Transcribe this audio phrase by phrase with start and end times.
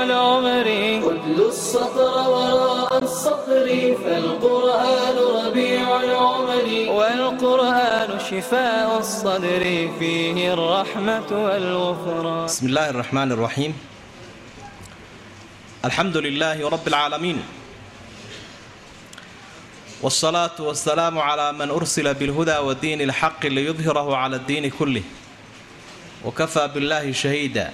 [0.00, 3.66] طال عمري خذل السطر وراء الصخر
[4.04, 9.64] فالقرآن ربيع العمل والقرآن شفاء الصدر
[9.98, 13.72] فيه الرحمة والغفران بسم الله الرحمن الرحيم
[15.84, 17.42] الحمد لله رب العالمين
[20.02, 25.02] والصلاة والسلام على من أرسل بالهدى ودين الحق ليظهره على الدين كله
[26.24, 27.72] وكفى بالله شهيدا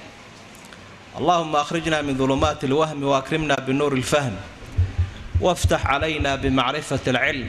[1.18, 4.38] allahuma akhrijna min dulumaati alwahmi waakrimna binuuri lfahmi
[5.40, 7.48] waftax calayna bimacrifati alcilm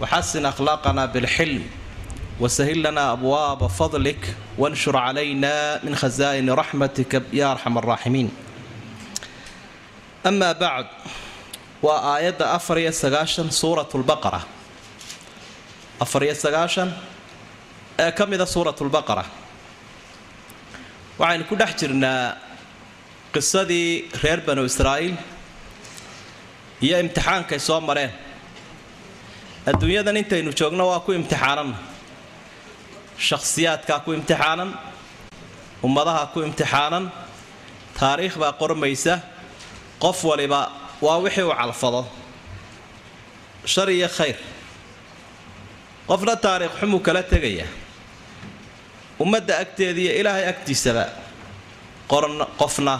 [0.00, 1.62] waxasin akhlaaqana bilxilm
[2.40, 4.22] wasahil lanaa abwaaba fadlik.
[4.60, 8.28] Wanshur calayna min khasaa'ini raxmatika ya arxam araaximiin
[10.24, 10.88] amaa bacd
[11.82, 14.40] waa aayadda afar iyo sagaashan suurat lbaqara
[16.04, 16.92] afar iyo sagaashan
[17.98, 19.24] ee ka mida suurat lbaqara
[21.18, 22.36] waxaynu ku dhex jirnaa
[23.34, 25.16] qisadii reer banu israa'iil
[26.86, 28.10] iyo imtixaankay soo mareen.
[29.70, 31.76] Adduunyadan intaynu joogno waa ku imtixaananna
[33.28, 34.70] shakhsiyaadkaa ku imtixaanan.
[35.86, 37.04] Ummadaha ku imtixaanan.
[37.98, 39.14] Taariikh baa qormaysa.
[40.02, 40.60] Qof waliba
[41.04, 42.02] waa wixii uu calfado.
[43.72, 44.36] Shar iyo khayr.
[46.08, 47.68] Qofna taariikh xumuu kala tegayaa
[49.22, 51.04] ummadda agteediiyo ilaahay agtiisaba
[52.58, 52.94] qofna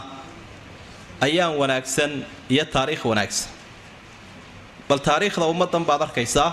[1.21, 2.13] ayaan wanaagsan
[2.51, 3.51] iyo taariikh wanaagsan.
[4.89, 6.51] Bal taariikhda ummaddan baad arkaysaa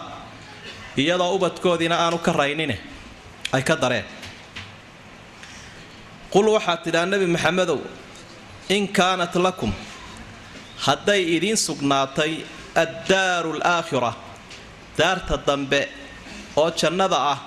[1.02, 2.76] iyadoo ubadkoodiina aanu ka raynine
[3.56, 4.06] ay ka dareen.
[6.34, 7.80] Qul waxaad tidhaa nebi maxamedow
[8.76, 9.72] in kaanat lakum
[10.86, 12.34] hadday idiin sugnaatay
[12.84, 14.12] addaaru alaakhira
[15.00, 15.82] daarta dambe
[16.62, 17.40] oo jannada ah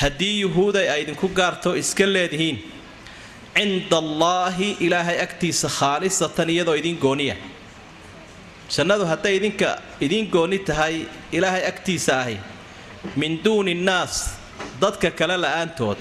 [0.00, 2.56] haddii yuhuuday ay idinku gaarto iska leedihiin
[3.54, 7.36] cinda allaahi ilaahay agtiisa khaalisatan iyadoo idiin gooniya.
[8.74, 12.38] Jannadu hadday idinka idiin gooni tahay ilaahay agtiisa ahi.
[13.16, 14.14] Min duuni innaas
[14.80, 15.98] dadka kale la'aantood.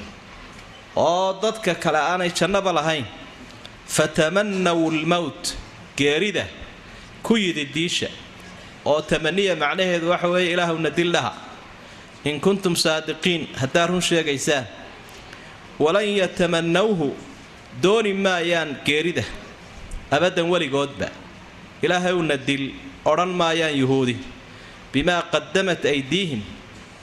[0.96, 3.06] Oo dadka kale aanay jannaba lahayn.
[3.88, 5.56] Fatamannaw lmowt
[5.98, 6.46] geerida
[7.24, 8.08] ku yidi diisha.
[8.86, 11.34] Oo tamaniya macnaheedu waxa weeye ilaahwna dildhaha
[12.24, 14.66] in kuntum saadiqiin haddaad run sheegaysaan.
[15.80, 17.16] Walan yatamannawhu
[17.82, 19.24] dooni maayaan geerida.
[20.12, 21.10] Abaddan weligoodba.
[21.82, 22.74] Ilaahowna dil
[23.06, 24.18] odhan maayaan yuhuudi.
[24.94, 26.42] Bimaa qadamat aydiihim.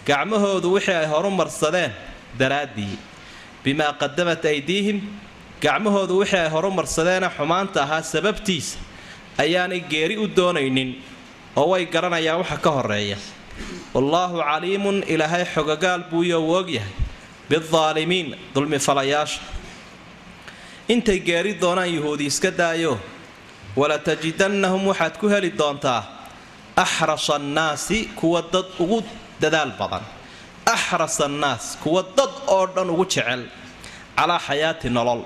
[0.06, 1.92] Gacmahoodu wixii ay horu marsadeen
[2.38, 2.96] daraaddii
[3.64, 4.98] bimaa qadamat aydiihim.
[5.60, 8.78] Gacmahoodu wixii ay horu marsadeena xumaanta ahaa sababtiisa
[9.38, 10.90] ayaanay geeri u doonaynin
[11.56, 13.16] oo way garanayaan waxa ka horreeya
[13.94, 16.92] wallaahu caliimun ilaahay xogagaal buuyo uu ogyahay
[17.50, 19.40] bidaalimiin dulmifalayaasha
[20.92, 22.98] intay geeri doonaan yuhuudi iska daayo.
[23.76, 26.02] Walatajidannahum waxaad ku heli doontaa.
[26.76, 28.98] Axrasa annaasi kuwa dad ugu
[29.40, 30.02] dadaal badan.
[30.66, 33.42] Axras annaas kuwa dad oo dhan ugu jecel.
[34.16, 35.22] Calaa xayaati nolol.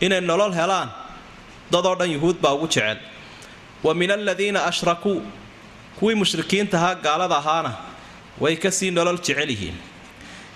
[0.00, 0.88] Inay nolol helaan
[1.72, 2.98] dadoo dhan yuhuud baa ugu jecel.
[3.84, 5.22] Wa min aladiina ashrakuu
[5.98, 7.72] kuwii mushrikiintahaa gaalada ahaana
[8.40, 9.76] way ka sii nolol jecel yihiin.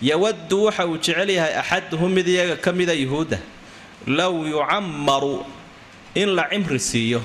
[0.02, 3.38] Yawaddu waxa uu jecel yahay axaduhum mid iyaga ka mida yuhuudda
[4.06, 5.45] low yucammaru
[6.15, 7.21] in la cimri siiyo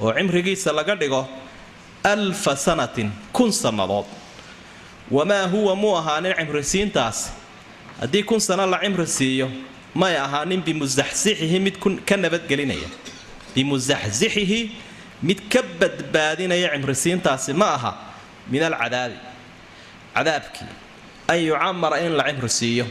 [0.00, 1.28] oo cimrigiisa laga dhigo
[2.04, 4.06] alfa sanatin kun sannadood.
[5.10, 7.30] Wamaa huwa muu ahaanin cimrisiintaas?
[8.00, 9.50] Haddii kun sano la cimri siiyo
[9.94, 12.88] may ahaanin bimusaxsixihi mid ka nabadgelinaya
[13.54, 14.70] bimusaxsixihi
[15.22, 17.92] mid ka badbaadinaya cimrisiintaasi ma aha
[18.50, 19.16] min alcadaabi
[20.14, 20.68] cadaabkii
[21.28, 22.86] an yucamara in la cimri siiyo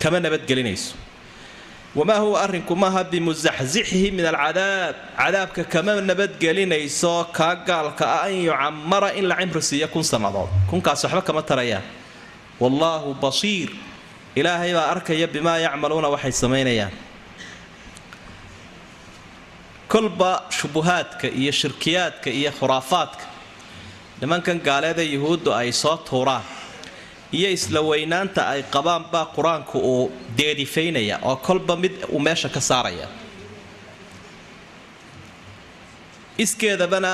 [0.00, 0.94] kama nabadgelinayso
[1.96, 9.08] wamaa huwa arrinku maaha bimusaxsixihi min alcadaab cadaabka kama nabadgelinayso kaa gaalka ah an yucamara
[9.18, 11.82] in la cimri siiyo kun sannadood kunkaas waxba kama tarayaan
[12.62, 13.70] wallaahu basiir
[14.38, 16.92] ilaahay baa arkaya bimaa yacmaluuna waxay samaynayaan
[19.92, 23.24] kolba shubuhaadka iyo shirkiyaadka iyo khuraafaadka
[24.20, 26.42] nimankan gaaleeda yuhuuddu ay soo tuuraan
[27.32, 32.60] iyo isla weynaanta ay qabaan baa qur'aanku uu deedifaynaya oo kolba mid uu meesha ka
[32.60, 33.08] saaraya?
[36.38, 37.12] Iskeedabana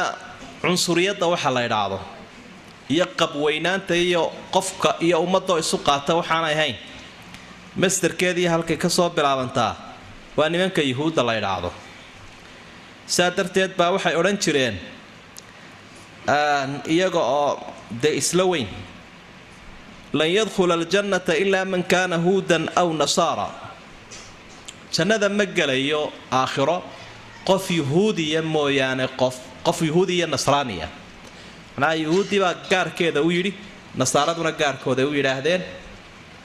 [0.62, 1.98] cunsuriyadda waxa la idhaahdo
[2.94, 4.22] iyo qabweynaanta iyo
[4.54, 6.76] qofka iyo ummadoo isu qaata waxaanay ahayn.
[7.76, 9.72] Masderkeediiyo halkay ka soo bilaabantaa
[10.36, 11.70] waa nimanka yuhuudda la idhaahdo
[13.06, 14.76] saa darteed baa waxay odhan jireen
[16.94, 17.50] iyaga oo
[18.02, 18.68] dee isla weyn
[20.18, 23.48] lan yadkhula aljannata ilaa man kaana huudan aw nasaara
[24.96, 26.02] jannada ma gelayo
[26.40, 26.78] aakhiro
[27.48, 29.36] qof yuhuudiya mooyaane qof
[29.66, 30.88] qof yuhuudi iyo nasraaniya
[31.76, 33.52] macnaha yuhuudi baa gaarkeeda u yidhi
[34.00, 35.62] nasaaraduna gaarkooda u yidhaahdeen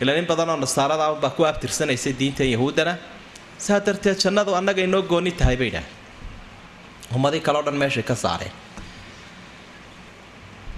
[0.01, 2.93] ila nin badanoo nasaarada baa ku abtirsanaysay diintan yahuuddana
[3.65, 5.87] saa darteed jannadu annaga inoo gooni tahay bay idhaah
[7.15, 8.51] ummadii kaleo dhan meeshay ka saareen.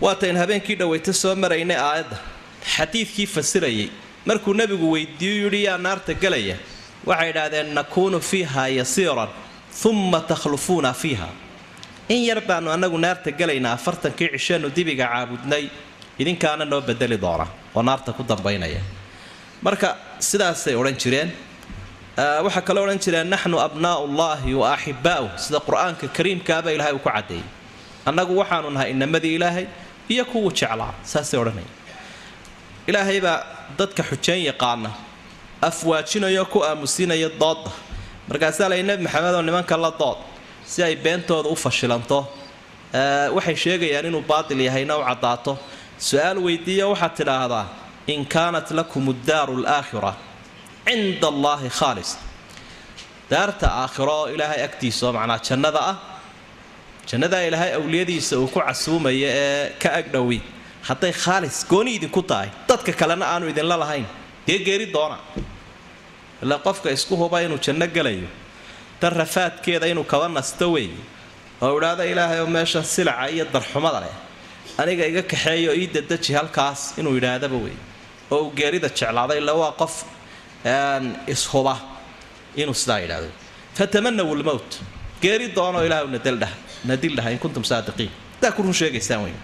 [0.03, 2.18] Waatayn habeenkii dhaweyta soo maraynay aayadda
[2.64, 3.90] xadiidkii fasirayay.
[4.26, 6.56] Markuu nebigu weydiiyu yidhi yaa naarta gelaya
[7.06, 9.30] waxay idhaahdeen nakuunu fiiha yasiiran
[9.86, 11.30] umma takhlufuuna fiiha
[12.10, 15.64] in yar baanu annagu naarta gelaynaa afartankii cisheenu dibiga caabudnay
[16.22, 18.82] idinkaana noo bedeli doona oo naarta ku dambaynaya.
[19.66, 19.90] Marka
[20.20, 21.30] sidaasay odhan jireen.
[22.46, 27.10] Waxaa kaloo odhan jireen naxnu abnaa'u llaahi wa axibbaa'uh sida qur'aanka kariimkaaba ilahay uu ku
[27.10, 27.44] caddeeyay
[28.06, 29.66] annagu waxaanu nahay inamadii ilaahay
[30.14, 31.68] iyo kuwuu jeclaa saasay odhanaya
[32.89, 33.38] ilaahay baa
[33.80, 34.89] dadka xujayn yaqaana
[35.69, 37.71] afwaajinayo ku aamusinaya doodda
[38.30, 40.18] markaasaa lay nebi maxamed oo nimanka la dood
[40.71, 42.19] si ay beentooda u fashilanto
[43.36, 45.53] waxay sheegayaan inuu baatil yahayna u caddaato.
[46.07, 47.65] Su'aal weydiiya waxaad tidhaahdaa
[48.13, 50.12] in kaanat lakum addaaru alaakhira
[50.88, 52.12] cinda allaahi khaalis.
[53.31, 55.95] Daarta aakhiro oo ilaahay agtiisa oo macnaa jannada ah
[57.09, 60.39] jannadaa ilaahay awliyadiisa uu ku casuumaya ee ka agdhowi
[60.89, 64.06] hadday khaalis gooni idinku tahay dadka kalena aanu idinla lahayn
[64.47, 65.18] dee geeri doona.
[66.44, 68.27] Ilaa qofka isku huba inuu janno gelayo
[69.00, 70.89] tan rafaadkeeda inuu kaba nasto weey
[71.62, 74.15] oo idhaahda ilaahay oo meeshan silaca iyo darxumada leh
[74.81, 77.75] aniga iga kaxeeyo ii dadaji halkaas inuu yidhaahdaba wey
[78.31, 79.94] oo uu geerida jeclaaday illa waa qof
[81.33, 81.75] ishuba
[82.62, 83.30] inuu sidaa yidhaahdo.
[83.77, 84.69] Fatamanawu lmowt
[85.24, 86.03] geeri doonoo ilaah
[86.89, 88.12] nadil dhaha in kuntum saadiqiin.
[88.36, 89.36] Hadaa ku run sheegaysaan wey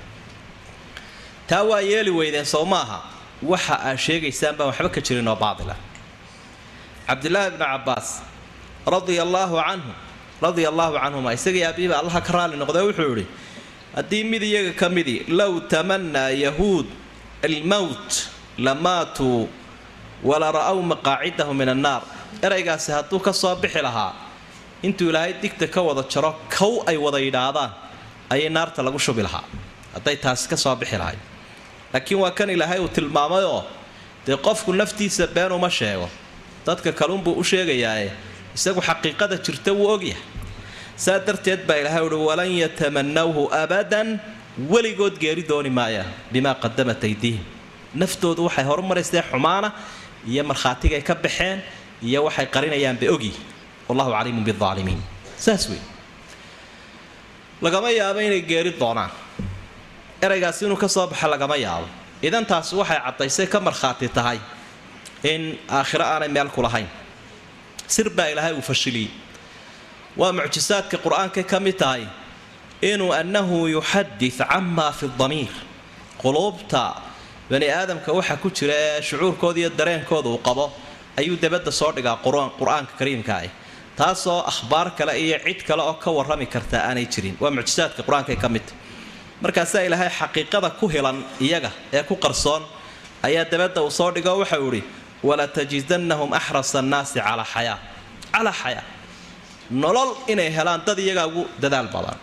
[1.49, 2.99] taa waa yeeli weydeen sow maaha.
[3.51, 5.75] Waxa aad sheegaysaan baan waxba ka jirin oo baatila
[7.07, 8.07] cabdilaahi bnu cabbaas
[8.93, 9.91] radia allaahu canhu
[10.41, 13.25] radia allaahu canhuma isagii aabihiiba allaha ka raali noqdee wuxuu idhi
[13.97, 16.87] haddii mid iyaga ka midii low tamanaa yahuud
[17.47, 18.11] almowt
[18.65, 19.41] lamaatuu
[20.29, 22.01] wala ra'ow maqaacidahu min annaar.
[22.45, 24.11] Eraygaasi hadduu ka soo bixi lahaa
[24.87, 27.71] intuu ilaahay digta ka wada jaro kow ay wada yidhaahdaan
[28.33, 29.43] ayay naarta lagu shubi lahaa.
[29.95, 31.17] Hadday taasi ka soo bixi lahay
[31.95, 33.61] laakiin waa kan ilaahay uu tilmaamayoo
[34.27, 36.09] dee qofku naftiisa been uma sheego.
[36.67, 38.11] Dadka kalunbuu u sheegayaae
[38.55, 40.19] isagu xaqiiqada jirta wuu ogyahay
[41.03, 44.07] saa darteed baa ilaahay uhi walan yatamanawhu abadan
[44.71, 47.43] weligood geeri dooni maayaan bimaa qadamat aydiihim.
[48.01, 49.69] Naftoodu waxay horumaraysee xumaana
[50.31, 51.57] iyo markhaatigay ka baxeen
[52.07, 53.43] iyo waxay qarinayaan bay ogyihiin
[53.87, 55.01] wallahu caliimun biaalimiin
[55.45, 55.79] saas wey
[57.63, 59.11] lagama yaabo inay geeri doonaan
[60.21, 61.87] eraygaas inuu ka soo baxa lagama yaabo.
[62.21, 64.39] Idan taasi waxay caddaysay ka markhaati tahay
[65.23, 66.87] in aakhiro aanay meel ku lahayn.
[67.87, 69.11] Sir baa ilaahay uu fashiliyey.
[70.17, 72.07] Waa mucjisaadka qur'aankay ka mid tahay
[72.81, 75.51] inuu annahu yuxadid camaa fi damiir.
[76.21, 77.01] Quluubta
[77.49, 80.71] bani aadamka waxa ku jira ee shucuurkooda iyo dareenkooda uu qabo
[81.19, 83.49] ayuu dabadda soo dhigaa qur'aanka kariimka ah.
[83.95, 87.37] Taasoo akhbaar kale iyo cid kale oo ka warrami karta aanay jirin.
[87.39, 88.73] Waa mucjisaadka qur'aankay ka midta
[89.43, 92.63] markaasaa ilaahay xaqiiqada ku hilan iyaga ee ku qarsoon
[93.27, 94.81] ayaa dabadda uu soo dhigo waxau idhi
[95.27, 97.77] walatajidannahum axrasa annaasi calaa xayaa
[98.33, 98.83] calaa xayaa
[99.83, 102.17] nolol inay helaan dad iyagaa ugu dadaal badan.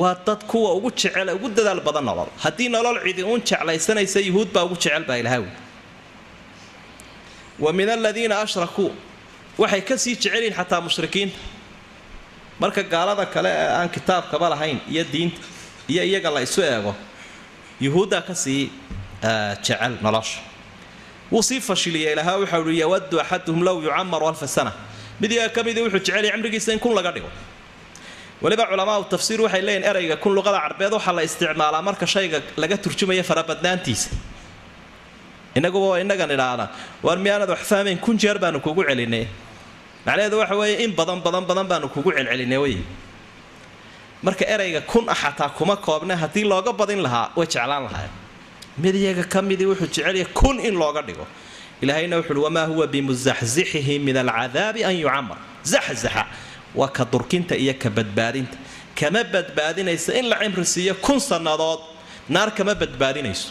[0.00, 2.28] Waa dad kuwa ugu jecel ugu dadaal badan nolol.
[2.44, 5.50] Haddii nolol cidi uun jeclaysanaysa yuhuud baa ugu jecel baa ilahay wi
[7.64, 8.90] wa min aladiina ashrakuu.
[9.58, 11.36] Waxay ka sii jecelyihin xataa mushrikiinta
[12.60, 15.40] marka gaalada kale ee aan kitaabkaba lahayn iyo diinta
[15.92, 16.92] iyo iyaga la isu eego
[17.84, 18.70] yuhuuddaa ka sii
[19.64, 20.40] jecel nolosha.
[21.32, 24.72] Wuu sii fashiliya ilaha waxau uhi yawaddu axaduhum low yucamaru alfa sana.
[25.20, 27.28] Mid iyaga ka midii wuxuu jecelyahy cimrigiisa in kun laga dhigo.
[28.42, 32.76] Weliba culamaau tafsiir waxay leeyihiin erayga kun luqada carbeed waxaa la isticmaalaa marka shayga laga
[32.84, 34.08] turjumaya farabadnaantiisa
[35.58, 36.66] inaguba inagan idhaahna
[37.06, 39.24] waar miyaanad wax fahmayn kun jeer baanu kugu celinay
[40.08, 42.76] macnaheedu waxa weeye in badan badan badan baanu kugu celcelinay wey
[44.26, 48.12] marka erayga kun ah xataa kuma koobne haddii looga badin lahaa way jeclaan lahayn
[48.82, 51.26] mid iyaga ka midii wuxuu jecelya kun in looga dhigo.
[51.82, 55.38] Ilaahayna wuxuuhi wamaa huwa bimusaxsixihi min alcadaabi an yucamar.
[55.72, 56.24] Zaxzaxa
[56.74, 58.56] waa ka durkinta iyo ka badbaadinta.
[58.98, 61.80] Kama badbaadinaysa in la cimri siiyo kun sannadood
[62.28, 63.50] naar kama badbaadinayso.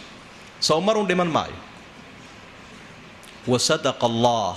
[0.60, 1.56] Sow marun dhiman maayo.
[3.48, 4.56] Wasadaqa allah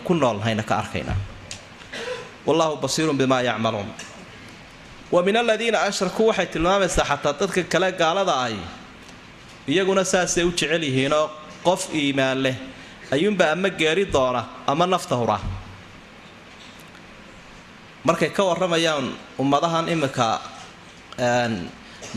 [0.00, 1.16] ku noolnahayna ka arkaynaa
[2.46, 3.86] wallahu basiirun bimaa yacmaluun.
[5.12, 8.58] Wa min aladiina ashrakuu waxay tilmaamaysaa xataa dadka kale gaalada ahi
[9.68, 11.30] iyaguna saasay u jecel yihiinoo
[11.66, 12.56] qof iimaan leh
[13.14, 15.38] ayuunba ama geeri doona ama nafta hura.
[18.04, 19.06] Markay ka warramayaan
[19.38, 20.40] ummadahan imika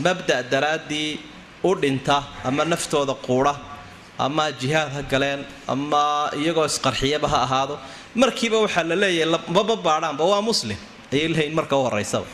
[0.04, 1.20] mabda' daraaddii
[1.62, 3.54] u dhinta ama naftooda quudha
[4.18, 7.74] ama jihaad ha galeen ama iyagoo isqarxiyaba ha ahaado.
[8.14, 10.76] Markiiba waxaa la leeyahay maba baadhaanba waa muslim.
[11.12, 12.26] Ayay leeyihiin marka u horaysaba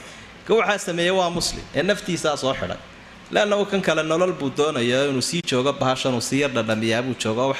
[0.46, 1.64] ka waxaa sameeyey waa muslim.
[1.74, 2.78] Ee naftiisaa soo xidhay.
[3.34, 7.54] Leannagu kan kale nolol buu doonaya inuu sii joogo bahashan uu sii yar dhadhamiyaabuu joogo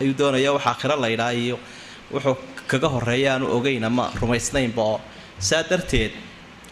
[0.00, 1.58] ayuu doonaya wax aakhiro laydhaa iyo
[2.12, 2.36] wuxuu
[2.70, 5.00] kaga horreeya aanu ogeyn ama rumaysnaynba oo
[5.38, 6.12] saa darteed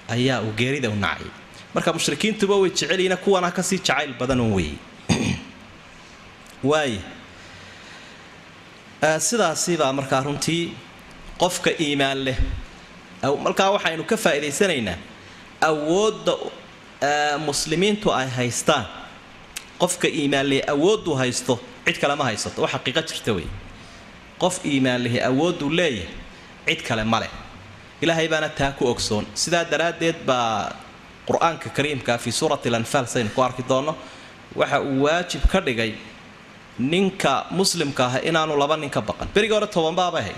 [0.08, 1.28] ayaa uu geerida u nacay.
[1.74, 4.78] Marka mushrikiintuba way jecelyihiin kuwana ka sii jacayl badanun weeye
[6.70, 7.00] waaya
[9.28, 10.72] sidaasibaa markaa runtii
[11.38, 12.38] qofka iimaan leh.
[13.44, 14.96] Markaa waxaynu ka faa'iidaysanaynaa
[15.60, 16.32] awoodda
[17.46, 18.86] muslimiintu ay haystaan.
[19.78, 22.62] Qofka iimaan lehi awoodduu haysto cid kale ma haysato.
[22.62, 23.46] Wax xaqiiqa jirta wey
[24.38, 26.08] qof iimaan lehi awoodduu leeyahay
[26.66, 27.30] cid kale ma leh.
[28.02, 29.26] Ilaahay baana taa ku ogsoon.
[29.34, 30.72] Sidaa daraaddeed baa
[31.28, 33.96] qur'aanka kariimka fii suurati alanfaal saynu ku arki doonno
[34.56, 35.92] waxa uu waajib ka dhigay
[36.78, 39.28] ninka muslimka ah inaanu laba nin ka baqan.
[39.34, 40.36] Berigii hore tobanbaabay ahayd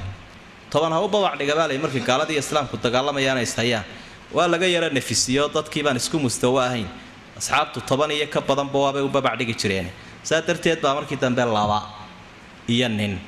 [0.71, 3.85] toban ha u babac dhigabaalay markii gaaladiiyo islaamku dagaalamayaan is hayaan.
[4.33, 6.87] Waa laga yara nafisiyo dadkii baan isku mustawo ahayn.
[7.39, 9.89] Asxaabtu toban iyo ka badanba waabay u babac dhigi jireen.
[10.23, 11.83] Saa darteed baa markii dambe laba
[12.69, 13.19] iyo nin.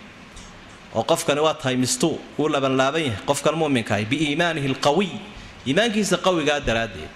[0.94, 3.18] Oo qofkani waa tahay mistuu wuu labanlaaban yahay.
[3.26, 5.10] Qofkan muminka ahi biiimaanihi alqawiy.
[5.66, 7.08] Iimaankiisa qawigaa daraaddeed.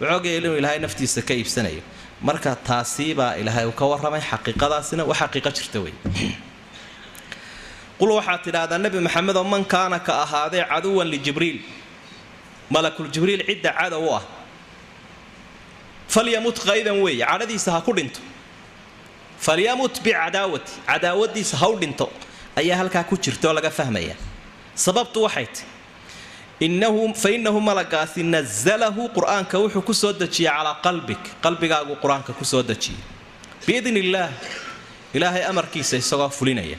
[0.00, 1.82] Wuxoogaya inuu ilaahay naftiisa ka iibsanayo
[2.22, 5.94] marka taasiibaa ilaahay uu ka warramay xaqiiqadaasina wax xaqiiqo jirta wey
[7.98, 11.58] qul waxaad tidhaahdaa nebi maxamedoo man kaana ka ahaadee caduwan lijibriil
[12.74, 14.22] malakuljibriil cidda cadow u ah.
[16.14, 18.20] Falyamut qaydan weeye cadhadiisa ha ku dhinto.
[19.46, 22.06] Falyamut bicadaawati cadaawadiisa ha u dhinto.
[22.60, 24.14] Ayaa halkaa ku jirtaoo laga fahmaya.
[24.84, 25.62] Sababtu waxay ti
[26.62, 32.62] fa innahu malagaasi nazalahu qur'aanka wuxuu ku soo dejiyey calaa qalbik qalbigaagu qur'aanka ku soo
[32.62, 32.98] dejiyey
[33.66, 34.30] biidni illaah
[35.14, 36.78] ilaahay amarkiisa isagoo fulinaya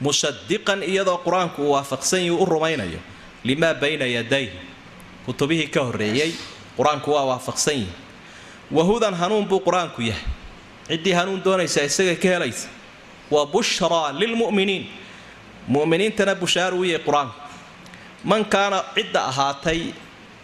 [0.00, 3.00] mushadiqan iyadoo qur'aanku uu waafaqsan yihi u rumaynayo
[3.44, 4.50] limaa bayna yadayh
[5.26, 6.30] kutubihii ka horreeyey
[6.78, 7.92] qur'aanku waa waafaqsan yihi
[8.70, 10.22] wahudan hanuun buu qur'aanku yahay
[10.88, 12.68] ciddii hanuun doonaysa isaga ka helaysa
[13.30, 14.86] wa bushraa lilmu'miniin
[15.68, 17.49] mu'miniintana bushaaru u yahay qur'aanku
[18.24, 19.80] man kaana cidda ahaatay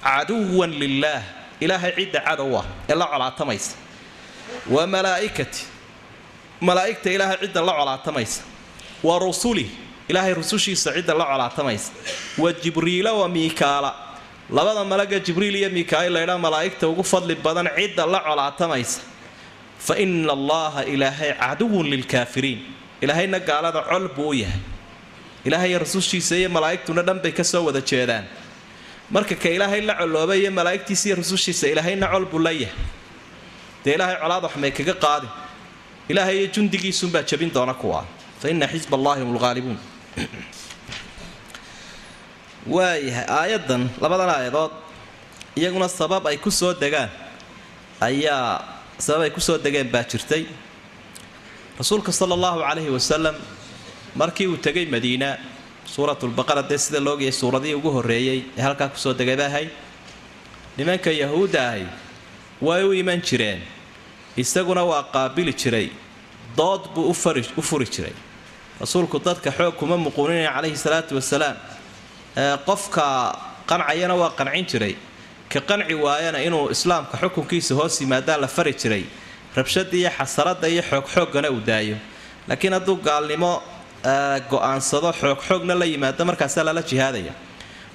[0.02, 1.22] caduwan lilaah
[1.60, 3.76] ilaahay cidda cadow ah ee la colaatamaysa.
[4.74, 5.62] Wa malaa'ikati
[6.60, 8.40] malaa'igta ilaahay cidda la colaatamaysa.
[9.02, 9.68] Wa rusulih
[10.08, 11.90] ilaahay rusushiisa cidda la colaatamaysa.
[12.38, 13.90] Wa jibriila wa miikaala
[14.50, 19.00] labada malaga jibriil iyo miikaaiil laydhaa malaa'igta ugu fadli badan cidda la colaatamaysa.
[19.86, 22.60] Fa ina allaha ilaahay caduwun lilkaafiriin.
[23.02, 24.60] Ilaahayna gaalada col buu u yahay
[25.46, 28.24] ilaahay rasushiisa iyo malaa'igtuna dhan bay ka soo wada jeedaan.
[29.14, 32.74] Marka ka ilaahay la coloobay iyo malaa'igtiisa iyo rusushiisa ilaahayna col buu la yahay.
[33.84, 35.30] Dee ilaahay colaad wax may kaga qaadin.
[36.10, 38.00] Ilaahay iyo jundigiisunbaa jabin doona kuwa.
[38.40, 39.78] Fa ina xisb allahi hum lghaalibuun
[42.66, 44.72] waayahay aayaddan labadan aayadood
[45.60, 47.10] iyaguna sabab ay ku soo degaan
[48.02, 48.58] ayaa
[48.98, 50.44] sabab ay ku soo degeen baa jirtay.
[51.78, 53.36] Rasuulka sala allahu calayhi wasalam
[54.16, 55.36] markii uu tegay madiina
[55.94, 59.70] suuratulbaqara dee sida loogayay suuradihii ugu horreeyey ee halkaa ku soo ahayd
[60.76, 61.86] nimanka yahuudda ahi
[62.60, 63.60] way u iman jireen.
[64.36, 65.90] Isaguna waa qaabili jiray.
[66.56, 68.12] Dood buu u furi jiray.
[68.80, 71.56] Rasuulku dadka xoog kuma muquuninaya calayhi salaatu wasalaam
[72.66, 73.04] qofka
[73.66, 74.96] qancayana waa qancin jiray.
[75.48, 79.04] Ka qanci waayana inuu islaamka xukunkiisa hoos yimaadaa la fari jiray.
[79.56, 81.96] Rabshadda iyo xasaradda iyo xoogxooggana uu daayo.
[82.48, 83.62] Laakiin hadduu gaalnimo
[84.50, 87.32] go'aansado xoogxoogna la yimaado markaasaa lala jihaadaya.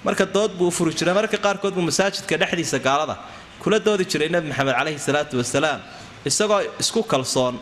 [0.05, 3.15] Marka dood buu furi jiray marka qaarkood buu masaajidka dhexdiisa gaalada
[3.61, 5.79] kula doodi jiray nebi maxamed caleyhi salaatu wasalaam
[6.29, 7.55] isagoo isku kalsoon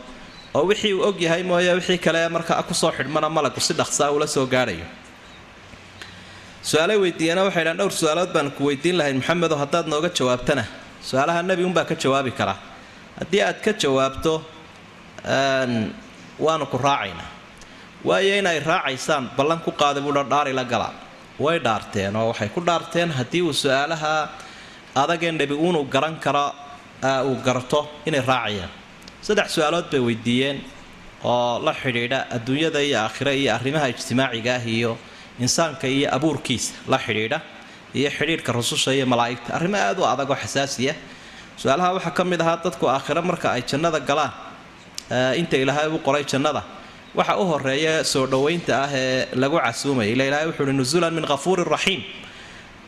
[0.56, 4.10] oo wixii uu og yahay mooye wixii kale markaa ku soo xidhmana malagu si dhaqsaa
[4.16, 4.86] ula soo gaadhayo.
[6.68, 10.64] Su'aalay weydiiyana waxay dhahan dhowr su'aalood baan ku weydiin lahayn maxamedo haddaad nooga jawaabtana.
[11.08, 12.56] Su'aalaha nebi unbaa ka jawaabi karaa
[13.20, 14.32] haddii aad ka jawaabto
[16.44, 17.28] waanu ku raacaynaa
[18.04, 20.92] waayo inay raacaysaan ballan ku qaaday buudha dhaari la galaa
[21.38, 24.28] way dhaarteen oo waxay ku dhaarteen haddii uu su'aalaha
[25.02, 26.46] adagee nebi uunu garan karo
[27.28, 28.70] uu garto inay raacayaan.
[29.26, 30.58] Saddex su'aalood bay weydiiyeen
[31.24, 34.92] oo la xidhiidha adduunyada iyo aakhira iyo arrimaha ijtimaaciga ah iyo
[35.44, 37.38] insaanka iyo abuurkiisa la xidhiidha
[37.94, 39.52] iyo xidhiidhka rususha iyo malaa'igta.
[39.56, 40.94] Arrimo aad u adag oo xasaasiya
[41.60, 44.32] su'aalaha waxaa ka mid ahaa dadku aakhiro marka ay jannada galaan
[45.40, 46.62] inta ilaahay u qoray jannada
[47.14, 51.24] waxa u horreeya soo dhoweynta ah ee lagu casuumaya ila ilahay wuxu uhi nusulan min
[51.32, 52.02] kafuurin raxiim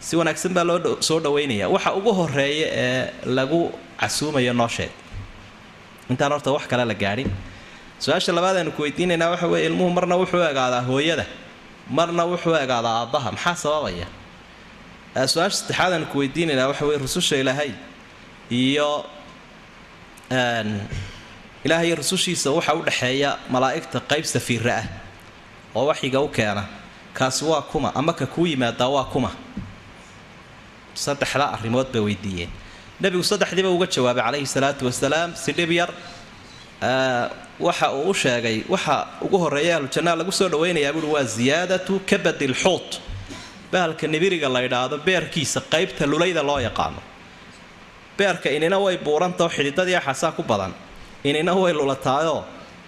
[0.07, 1.67] si wanaagsan baa loo soo dhoweynaya.
[1.75, 3.03] Waxa ugu horreeya ee
[3.39, 3.61] lagu
[4.01, 4.91] casuumayo noo sheeg
[6.11, 7.31] intaan horta wax kale la gaadhin
[8.05, 11.27] su'aasha labaad aynu ku weydiinaynaa waxa weeye ilmuhu marna wuxuu egaadaa hooyada.
[11.97, 14.07] Marna wuxuu egaadaa aabbaha maxaa sababaya?
[15.33, 17.71] Su'aasha saddexaad aynu ku weydiinaynaa waxa weye rususha ilaahay
[18.51, 18.91] iyo
[21.65, 24.87] ilaahay iyo rusushiisa waxa u dhexeeya malaa'igta qayb safiira ah
[25.75, 26.65] oo waxiga u keena.
[27.19, 29.31] Kaasi waa kuma ama ka kuu yimaadaa waa kuma.
[30.95, 32.51] Saddexda arrimood bay weydiiyeen.
[33.01, 35.91] Nebigu saddexdiiba uga jawaabay calayhi salaatu wasalaam si dhib yar
[37.61, 42.47] waxa uu u sheegay waxa ugu horreeya ahlujannaa lagu soo dhawaynayaa buui waa ziyaadatu kabadi
[42.53, 42.91] lxuut
[43.73, 47.01] bahalka nibiriga la ydhaahdo beerkiisa qaybta lulayda loo yaqaano.
[48.19, 50.73] Beerka inina way buurantao xididadii axasaa ku badan
[51.25, 52.45] inina way lulataayoo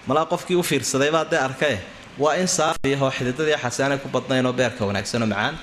[0.06, 1.78] malaa qofkii u fiirsadayba dee arkee
[2.18, 5.58] waa in saafiyahoo xididadii axasaanay ku badnaynoo beerka wanaagsanoo macaan.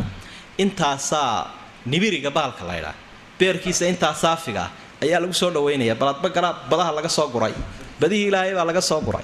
[0.57, 1.51] Intaasaa
[1.85, 2.93] nibiriga bahalka la ydhaa
[3.39, 4.69] beerkiisa intaa saafiga
[5.03, 7.53] ayaa lagu soo dhawaynaya baladba galaa badaha laga soo guray.
[7.99, 9.23] Badihii ilaahay baa laga soo guray.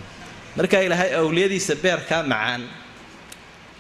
[0.56, 2.70] Markaa ilaahay awliyadiisa beerkaa macaan.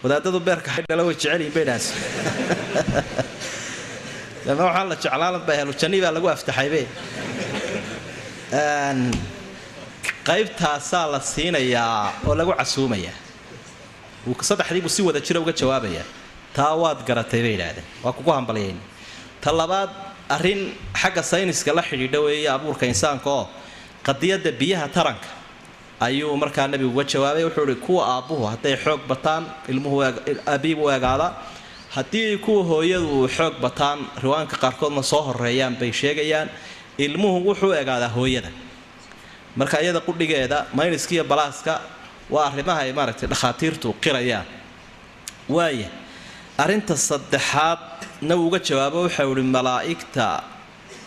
[0.03, 1.93] Wadaadadu beerka xidhala way jecelyihin baydhaas
[4.45, 6.87] dama waxaa la jeclaalanba helujanni baa lagu aftaxaybe
[10.27, 13.15] qaybtaasaa la siinayaa oo lagu casuumayaa
[14.49, 16.05] saddexdiibuu si wada jira uga jawaabayaa
[16.55, 18.77] taa waad garatay bay idhaahdeen waa kugu hambalyayn
[19.43, 19.89] ta labaad
[20.35, 20.61] arrin
[21.01, 23.45] xagga sayniska la xidhiidha weeye abuurka insaanka oo
[24.07, 25.27] qadiyadda biyaha taranka.
[25.99, 27.43] Ayuu markaa nebigu uga jawaabay.
[27.43, 29.97] Wuxuu ihi kuwa aabbuhu hadday xoog bataan ilmuhu
[30.55, 31.27] abiib u egaada
[31.95, 36.49] haddii kuwa hooyadu xoog bataan riwaanka qaarkoodna soo horeeyaan bay sheegayaan.
[36.97, 38.49] Ilmuhu wuxuu egaadaa hooyada
[39.59, 41.73] marka iyada qudhigeeda mayniska iyo balaaska
[42.33, 44.45] waa arrimaha ay maaragtay dhakhaatiirtu qirayaan.
[45.55, 45.87] Waaya
[46.63, 50.25] arrinta saddexaadna uuga jawaabo waxau ihi malaa'igta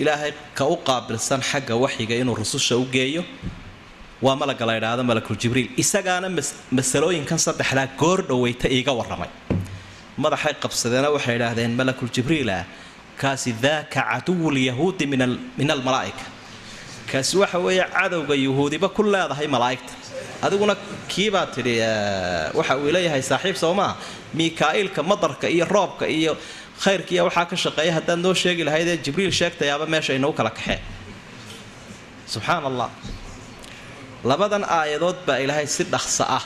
[0.02, 3.22] ilaahay ka u qaabilsan xagga waxyiga inuu rususha u geeyo
[4.24, 5.68] waa malaga la ydhaahdo malakul jibriil.
[5.82, 6.28] Isagaana
[6.78, 9.30] masalooyinkan saddexdaa goor dhoweyta iiga warramay.
[10.22, 12.64] Madaxay qabsadeena waxay idhaahdeen malakul jibriilah
[13.20, 15.04] kaasi daaka caduwulyahuudi
[15.60, 16.24] min almalaa'ika
[17.10, 19.92] kaasi waxa weeye cadowga yuhuudiba ku leedahay malaa'igta.
[20.46, 20.74] Adiguna
[21.12, 21.74] kiibaa tidhi
[22.58, 23.92] waxa uu leeyahay saaxiib soomaa
[24.38, 26.32] mikaa'iilka madarka iyo roobka iyo
[26.84, 30.80] khayrkiiya waxaa ka shaqeeya haddaad noo sheegi lahaydee jibriil sheegtayaaba meesha inagu kala kaxeen
[32.32, 32.88] subxaan allah
[34.30, 36.44] labadan aayadood baa ilaahay si dhaqso ah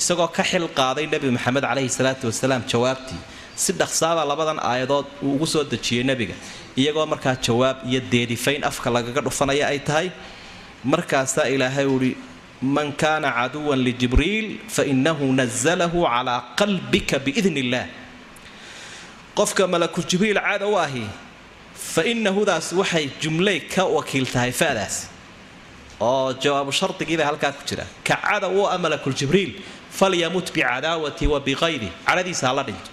[0.00, 3.20] isagoo ka xil qaaday nebi maxamed caleyhi salaatu wasalaam jawaabtii.
[3.64, 6.34] Si dhaqsaabaa labadan aayadood uu ugu soo dejiyey nebiga
[6.76, 10.10] iyagoo markaa jawaab iyo deedifayn afka lagaga dhufanaya ay tahay
[10.84, 12.16] markaasaa ilaahay uhi
[12.62, 17.86] man kaana caduwan lijibriil fainahu nazalahu calaa qalbika biidn illaah
[19.34, 21.04] qofka malakul jibriil cadow ahi
[21.74, 25.08] fa inahudaas waxay jumlay ka wakiil tahay fadaas.
[26.00, 29.52] Oo jawaabu shardigiibaa halkaa ku jira ka cadow u a malakul jibriil
[29.98, 32.90] falyamut bicadaawati wa biqaydi cadhadiisa hala dhinto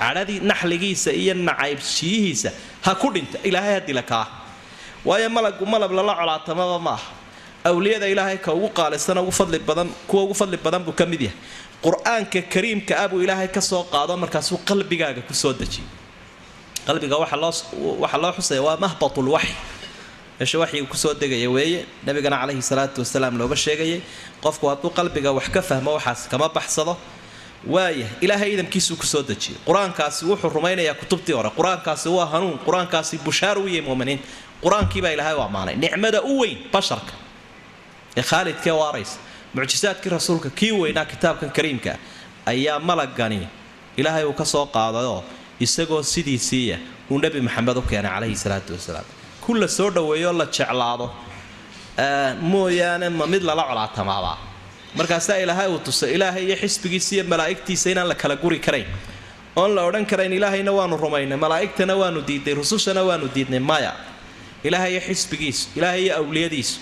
[0.00, 2.50] cadhadii naxligiisa iyo nacaybshiyihiisa
[2.84, 3.36] ha ku dhinta.
[3.48, 4.02] Ilaahay ha dila
[5.04, 6.96] waayo malagu malab lala colaatamaba ma
[7.64, 11.20] awliyada ilaahay ka ugu qaalisana ugu fadli badan kuwa ugu fadli badan buu ka mid
[11.28, 11.36] yahay.
[11.84, 15.88] Qur'aanka kariimka ah buu ilaahay ka soo qaado markaasuu qalbigaaga ku soo dejiyay
[16.86, 17.36] qalbiga waxa
[18.22, 19.54] loo xusaya waa mahbatul waxy
[20.40, 21.84] meesha waxyiga ku soo degaya weeye.
[22.06, 24.00] Nabigana caleyhi salaatu wasalaam looga sheegayay
[24.44, 26.96] qofku hadduu qalbiga wax ka fahmo waxaas kama baxsado
[27.66, 29.58] waaya ilaahay idamkiisuu ku soo dejiyay.
[29.66, 31.50] Qur'aankaasi wuxuu rumaynayaa kutubtii hore.
[31.58, 32.58] Qur'aankaasi waa hanuun.
[32.66, 34.24] Qur'aankaasi bushaar u yahay muminiinta
[34.64, 35.76] qur'aankiibaa ilaahay u ammaanay.
[35.76, 37.12] Nicmada u weyn basharka.
[38.16, 39.18] Ee khaalidkee waaraysa.
[39.54, 41.92] Mucjisaadkii rasuulka kii weynaa kitaabkan kariimka
[42.46, 43.48] ayaa malagani
[43.96, 45.22] ilaahay uu ka soo qaadayoo
[45.60, 46.78] isagoo sidiisiiya
[47.10, 49.04] uu nebi maxamed u keenay caleyhi salaatu wasalaam.
[49.40, 51.10] Ku la soo dhoweeyo la jeclaado.
[52.40, 54.36] Mooyaane ma mid lala colaatamaabaa
[54.98, 58.86] markaasaa ilaahay uu tusay ilaahay iyo xisbigiisa iyo malaa'igtiisa inaan la kala guri karayn.
[59.56, 63.92] Oon la odhan karayn ilaahayna waanu rumaynay malaa'igtana waanu diidnay rusushana waanu diidnay maya.
[64.64, 66.76] Ilaahay iyo xisbigiisu ilaahay iyo awliyadiisu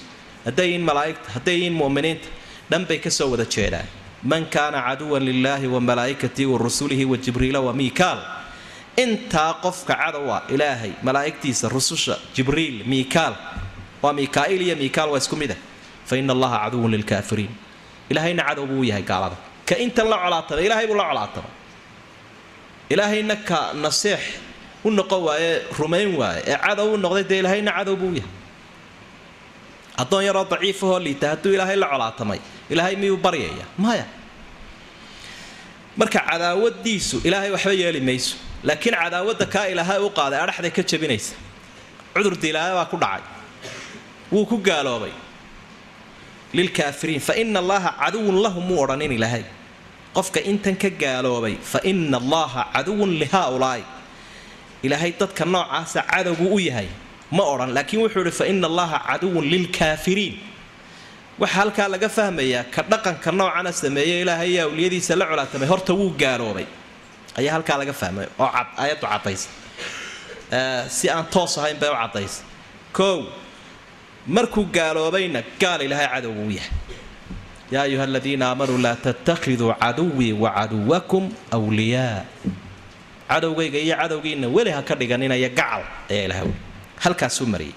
[0.47, 2.29] hadday yihiin malaa'igta hadday yihiin mu'miniinta
[2.71, 3.87] dhan bay ka soo wada jeedaan.
[4.23, 8.19] Man kaana caduwan lilaahi wa malaa'ikatihi wa rusulihi wa jibriila wa miikaal.
[8.97, 13.35] Intaa qofka cadowa ilaahay malaa'igtiisa rususha jibriil miikaal.
[14.03, 15.57] Waa miikaa'il iyo miikaal waa isku mid ah.
[16.09, 17.51] Fa ina allaha caduwun lilkaafiriin
[18.11, 19.37] ilaahayna cadow buu u yahay gaalada.
[19.69, 21.51] Ka intan la colaatamay ilaahay buu la colaatamay
[22.93, 24.21] ilaahayna ka naseex
[24.85, 28.33] u noqon waaye rumayn waaye ee cadow u noqday dee ilaahayna cadow buu yahay.
[30.03, 32.41] Addoon yaroo daciifahoo liita hadduu ilaahay la colaatamay
[32.73, 34.07] ilaahay miyuu baryaya maya
[36.01, 38.37] marka cadaawadiisu ilaahay waxba yeeli mayso.
[38.67, 41.35] Laakiin cadaawadda kaa ilaahay u qaaday adhaxday ka jabinaysa.
[42.15, 43.23] Cudur dilaaya baa ku dhacay.
[44.33, 45.13] Wuu ku gaaloobay
[46.57, 49.45] lilkaafiriin fa ina allaha caduwun lahum muu odhanin ilaahay
[50.17, 53.83] qofka intan ka gaaloobay fa ina allaha caduwun lihaaulaa'i
[54.87, 56.89] ilaahay dadka noocaasa cadowbuu u yahay
[57.37, 60.35] ma odhan laakiin wuxuu ihi fa ina allaha caduwun lilkaafiriin
[61.41, 66.11] waxaa halkaa laga fahmayaa ka dhaqanka noocana sameeye ilaahay iyo awliyadiisa la colaatamay horta wuu
[66.23, 66.67] gaaloobay
[67.39, 68.51] ayaa halkaa laga fahmay oo
[68.83, 69.49] ayaddu cadaysa
[70.97, 72.41] si aan toos ahayn bay u cadaysa
[72.99, 73.17] kow
[74.29, 76.73] markuu gaaloobayna gaal ilaahay cadow uu yahay.
[77.73, 82.25] Yaa ayuha aladiina aamanuu laa tattakhiduu caduwii wa caduwakum wliyaa
[83.29, 86.55] cadowgayga iyo cadowgiina weli ha ka dhiganinaya gacal ayaa ilahay wi
[87.05, 87.75] halkaasuu mariyay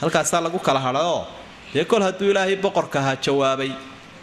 [0.00, 1.26] halkaasaa lagu kala hadhaoo
[1.74, 3.70] dee kol hadduu ilaahay boqorka ahaa jawaabay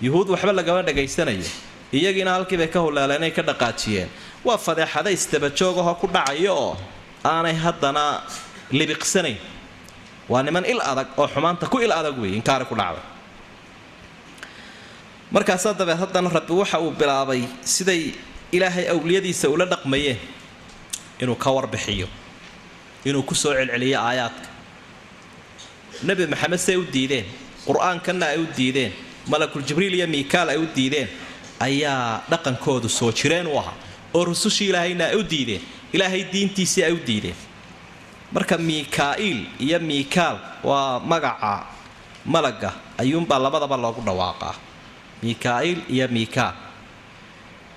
[0.01, 1.43] yuhuud waxba lagama dhagaysanayo
[1.91, 4.07] iyagiina halkiibay ka hulaaleenay ka dhaqaajiyeen.
[4.45, 6.77] Waa fadeexada istabajoogahoo ku dhacaya oo
[7.25, 8.03] aanay haddana
[8.71, 9.37] libiqsanayn
[10.29, 13.03] waa niman il adag oo xumaanta ku il adag weeye inkaari ku dhacday.
[15.31, 18.13] Markaasaa dabeed haddana rabbi waxa uu bilaabay siday
[18.51, 20.17] ilaahay awliyadiisa ula dhaqmayeen
[21.21, 22.07] inuu ka warbixiyo
[23.05, 24.47] inuu ku soo celceliyo aayaadka.
[26.03, 27.25] Nebi maxamed say u diideen
[27.65, 28.91] qur'aankanna ay u diideen
[29.27, 31.07] malakul jibriil iyo miikaal ay u diideen
[31.59, 33.73] ayaa dhaqankoodu soo jireen u ahaa.
[34.13, 35.61] Oo rusushii ilaahayna ay u diideen
[35.93, 37.35] ilaahay diintiisii ay u diideen
[38.33, 41.53] marka miikaa'iil iyo miikaal waa magaca
[42.25, 44.55] malaga ayuunbaa labadaba loogu dhawaaqaa.
[45.23, 46.55] Miikaa'iil iyo miikaal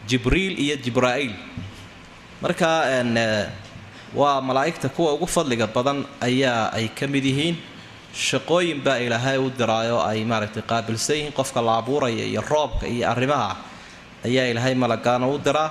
[0.09, 1.35] jibriil iyo jibraa'iil
[2.43, 2.69] marka
[4.15, 7.57] waa malaa'igta kuwa ugu fadliga badan ayaa ay ka mid yihiin.
[8.17, 13.05] Shaqooyin baa ilaahay u diraayo ay maaragtay qaabilsan yihiin qofka la abuuraya iyo roobka iyo
[13.13, 13.57] arrimaha
[14.25, 15.69] ayaa ilaahay malagaana u diraa.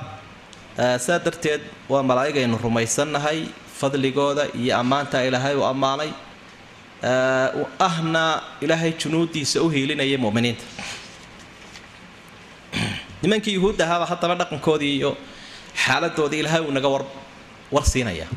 [1.01, 6.11] Saa darteed waa malaa'igaynu rumaysannahay fadligooda iyo ammaanta ilaahay u ammaanay
[7.87, 8.23] ahna
[8.63, 10.63] ilaahay junuudiisa u hiilinaya muminiinta.
[13.21, 15.11] Nimankii yuhuud ahaaba haddaba dhaqankoodii iyo
[15.83, 17.03] xaaladoodii ilaahay uu naga war
[17.75, 18.27] warsiinaya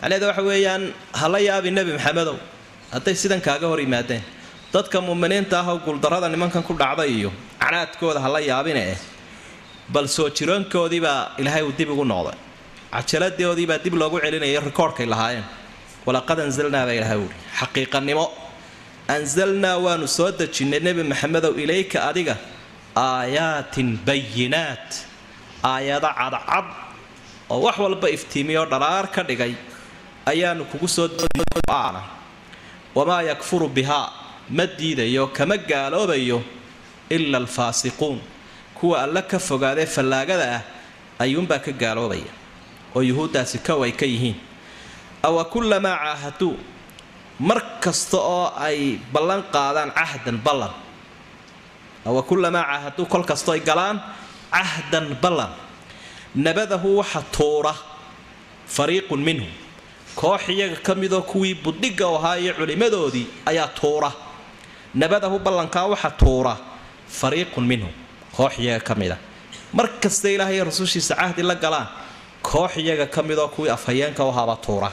[0.00, 0.82] macnaheeda waxa weeyaan
[1.20, 2.36] hala yaabi nebi maxamedow
[2.94, 4.22] hadday sidan kaaga hor yimaadeen.
[4.74, 7.30] Dadka muminiinta ah oo guuldarrada nimankan ku dhacday iyo
[7.62, 8.98] canaadkooda hala yaabine eh.
[9.92, 12.38] Bal soo jiroonkoodiibaa ilaahay uu dib ugu noqday
[12.94, 15.44] cajaladoodiibaa dib loogu celinaya rikoorhkay lahaayeen.
[16.06, 18.26] Walaqad anzalnaa baa ilahay uhi xaqiiqanimo
[19.16, 22.36] anzalnaa waanu soo dejinnay nebi maxamedow ilayka adiga.
[22.96, 24.88] Aayaatin bayinaat
[25.64, 26.66] aayado cadcad
[27.52, 29.54] oo wax walba iftiimiyoo dhalaar ka dhigay
[30.30, 31.08] ayaanu kugu soo
[31.68, 32.02] ana
[32.96, 34.08] wamaa yakfuru bihaa
[34.56, 36.42] ma diidayo kama gaaloobayo
[37.10, 38.20] ila alfaasiquun.
[38.74, 40.62] Kuwa alle ka fogaadee fallaagada ah
[41.24, 42.41] ayuunbaa ka gaaloobaya
[42.94, 44.36] oo yuhuuddaasi kow ay ka yihiin.
[45.22, 46.56] Awa kullamaa caahaduu
[47.40, 50.72] mar kasta oo ay ballan qaadaan cahdan ballan.
[52.06, 54.00] Awa kullamaa caahaduu kol kastoo ay galaan
[54.52, 55.52] cahdan ballan.
[56.34, 57.74] Nabadahu waxa tuura
[58.66, 59.48] fariiqun minhum
[60.16, 64.12] koox iyaga ka midoo kuwii budhigga u ahaa iyo culimmadoodii ayaa tuura.
[64.94, 66.56] Nabadahu ballankaa waxa tuura
[67.08, 67.92] fariiqun minhum
[68.36, 69.16] koox iyaga ka mida
[69.72, 71.88] mar kasta ilaahay rasuushiisa cahdi la galaan
[72.42, 74.92] koox iyaga ka midoo kuwii afhayeenka u ahaaba tuura.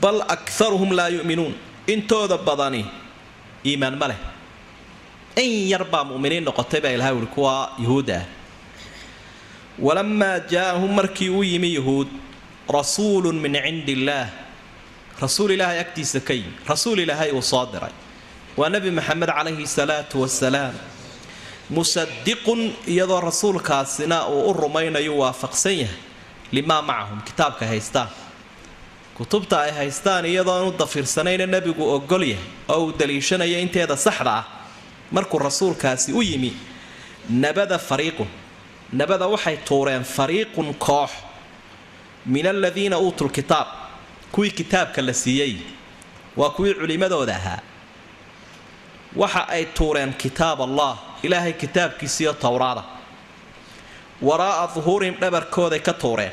[0.00, 1.54] Bal akaruhum laa yu'minuun.
[1.86, 2.84] Intooda badani
[3.64, 4.20] iimaan ma leh.
[5.36, 8.24] In yar baa mu'miniin noqotay baa ilahay uhi kuwa yuhuudda ah.
[9.78, 12.08] Walamaa jaa'ahum markii uu yimi yuhuud
[12.68, 14.28] rasuulun min cindi illaah
[15.20, 17.92] rasuul ilaahay agtiisa ka yimi rasuul ilaahay uu soo diray.
[18.56, 20.74] Waa nebi maxamed calayhi salaatu wasalaam
[21.70, 25.96] musadiqun iyadoo rasuulkaasina uu u rumaynayo waafaqsan yahay.
[26.52, 28.08] Limaa macahum kitaabka haystaan.
[29.14, 34.44] Kutubta ay haystaan iyadoo inu dafiirsanayna nebigu ogol yahay oo uu daliishanayo inteeda saxda ah.
[35.12, 36.52] Markuu rasuulkaasi u yimi
[37.30, 38.26] nabada fariiqun.
[38.92, 41.10] Nabada waxay tuureen fariiqun koox.
[42.26, 43.66] Min aladiina uutuu lkitaab
[44.32, 45.56] kuwii kitaabka la siiyey.
[46.36, 47.60] Waa kuwii culimmadooda ahaa.
[49.16, 52.82] Waxa ay tuureen kitaab allah ilaahay kitaabkiisiiyo towraada
[54.28, 56.32] waraa'a duhuurihim dhabarkooday ka tuureen.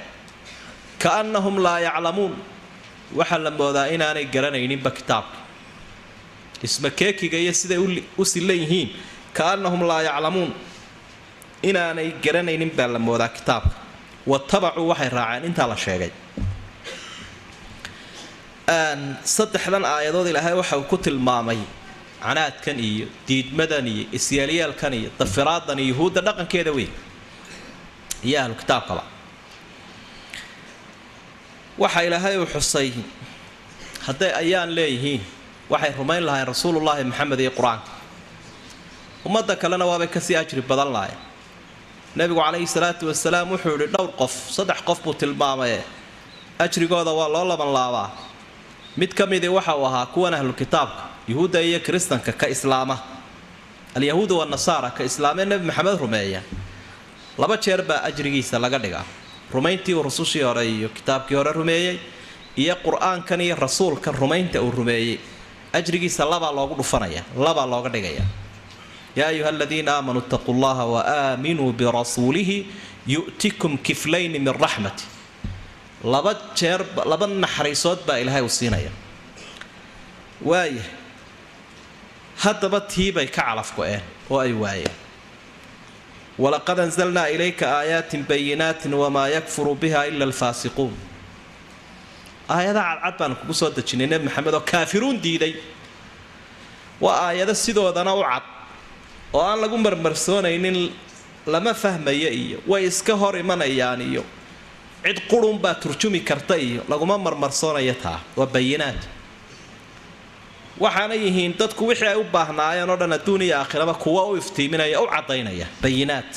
[1.04, 2.34] Kaannahum laa yaclamuun.
[3.18, 5.38] Waxaa la moodaa inaanay garanayninba kitaabka.
[6.68, 7.78] Isma keekiga iyo siday
[8.18, 8.90] u sillan yihiin
[9.38, 10.52] kaannahum laa yaclamuun.
[11.70, 13.76] Inaanay garanaynin baa la moodaa kitaabka.
[14.32, 16.12] Watabacuu waxay raaceen intaa la sheegay.
[19.36, 21.60] Saddexdan aayadood ilaahay waxa uu ku tilmaamay
[22.24, 26.92] canaadkan iyo diidmadan iyo isyaalyaalkan iyo dafiraadan iyo yuhuudda dhaqankeeda weyn.
[28.28, 29.04] Iyo ahlu kitaabkaba
[31.78, 32.90] waxa ilaahay uu xusay
[34.08, 35.22] hadday ayaan leeyihiin
[35.72, 37.92] waxay rumayn lahayn rasuulullaahi maxamed iyo qur'aanka
[39.28, 41.18] ummadda kalena waabay ka sii ajri badan lahayn
[42.18, 45.80] nebigu calayhi salaatu wasalaam wuxuu yidhi dhowr qof saddex qof buu tilmaamaye
[46.64, 48.10] ajrigooda waa loo laban laabaa.
[48.98, 52.98] Mid ka midii waxa uu ahaa kuwan ahlu kitaabka yuhuudda iyo kiristanka ka islaama.
[53.96, 56.42] Alyahuuda wanasaara ka islaamee nebi maxamed rumeeya.
[57.38, 59.06] Laba jeer baa ajrigiisa laga dhigaa.
[59.54, 61.98] Rumayntii uu rusushii hore iyo kitaabkii hore rumeeyey
[62.58, 65.18] iyo qur'aankan iyo rasuulkan rumaynta uu rumeeyey.
[65.74, 68.24] Ajrigiisa labaa loogu dhufanaya labaa looga dhigaya.
[69.16, 72.58] Yaa ayuha aladiina aamanuu itaquu llaha wa aaminuu birasuulihi
[73.08, 75.04] yu'tikum kiflayni min raxmati
[76.04, 78.92] laba jeer laba naxariisood baa ilaahay uu siinaya.
[80.50, 80.84] Waaya
[82.44, 84.96] haddaba tiibay ka calaf go-een oo ay waayeen.
[86.38, 90.94] Walaqad anzalnaa ilayka aayaatin bayinaatin wamaa yakfuru biha ila alfaasiquun.
[92.50, 95.54] Aayadaha cadcad baanu kugu soo dejinay nebi maxamed oo kaafiruun diiday.
[97.02, 98.44] Waa aayado sidoodana u cad
[99.34, 100.78] oo aan lagu marmarsoonaynin
[101.54, 104.24] lama fahmaya iyo way iska hor imanayaan iyo.
[105.04, 109.00] Cid qurunbaa turjumi karta iyo laguma marmarsoonaya taa waa bayinaad
[110.80, 115.02] waxaana yihiin dadku wixii ay u baahnaayeen oo dhan adduun iyo aakhiraba kuwa u iftiiminaya
[115.02, 115.68] u caddaynaya.
[115.82, 116.32] Bayinaad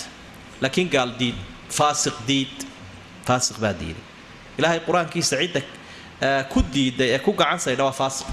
[0.62, 1.37] laakiin gaal diid
[1.79, 2.55] faasiq diid
[3.26, 4.05] faasiq baa diiday.
[4.59, 5.61] Ilaahay qur'aankiisa cidda
[6.53, 8.26] ku diiday ee ku gacan saydha waa faasiq.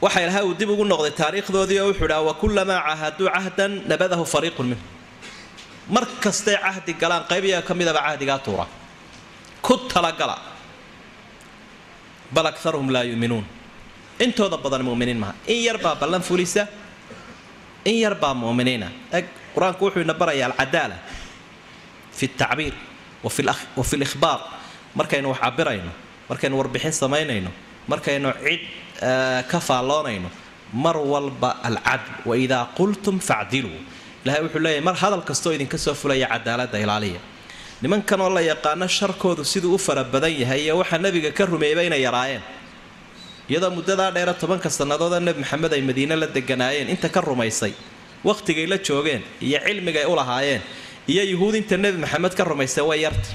[0.00, 4.66] Waxa ilahay uu dib ugu noqday taariikhdoodii oo wuxuu dhaha wakulamaa caahaduu cahdan nabadahu fariiqun
[4.72, 4.82] minhu.
[5.94, 8.66] Mar kastay cahdi galaan qaybiyaa ka midaba cahdigaa tuura.
[9.62, 10.36] Ku talagala
[12.34, 13.44] bal akaruhum laa yuminuun.
[14.24, 16.62] Intooda badan muminiin maha in yarbaa ballan fulisa
[17.84, 18.88] in yarbaa muminiina.
[19.54, 20.96] Qur'aanku wuxuu ina barayaa alcadaala
[22.18, 22.74] fi ltacbiir
[23.24, 24.40] wa fi likhbaar
[24.98, 25.90] markaynu wax cabirayno
[26.30, 27.50] markaynu warbixin samaynayno
[27.92, 28.60] markaynu cid
[29.50, 30.30] ka faalloonayno
[30.84, 33.78] mar walba alcadl waidaa qultum facdiluu
[34.24, 37.20] ilahay wuxuu leeyahy mar hadal kastoo idinka soo fulaya cadaaladda ilaaliya
[37.84, 41.82] nimankan oo la yaqaano sharkoodu siduu u fara badan yahay iyo waxaa nebiga ka rumeeyba
[41.88, 42.42] inay yaraayeen.
[43.50, 47.72] Iyadoo muddadaa dheera tobanka sannadoodoo nebi maxamed ay madiine la deganaayeen inta ka rumaysay
[48.28, 50.62] wakhtigay la joogeen iyo cilmigay u lahaayeen
[51.12, 53.30] iyo yuhuud inta nebi maxamed ka rumaysay way yarta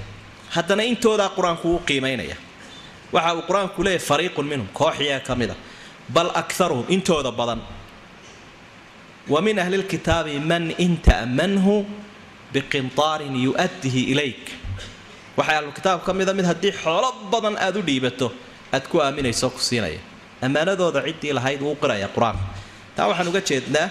[0.55, 2.38] haddana intoodaa qur'aanku u qiimaynaya
[3.15, 5.55] waxa uu qur'aanku leeyahy fariiqun minhum kooxiyaa ka mid a.
[6.15, 7.62] Bal akaruhum intooda badan.
[9.33, 11.75] Wa min ahli lkitaabi man in ta'manhu
[12.53, 14.43] biqintaarin yu-addihi ilayk.
[15.38, 18.27] Waxay ahlukitaab ka mida mid haddii xoolo badan aad u dhiibato
[18.73, 19.99] aad ku aaminayso ku siinaya.
[20.41, 22.43] Ammaanadooda ciddii lahayd wuu qiraya qur'aanka
[22.95, 23.88] taa waxaan uga jeednaa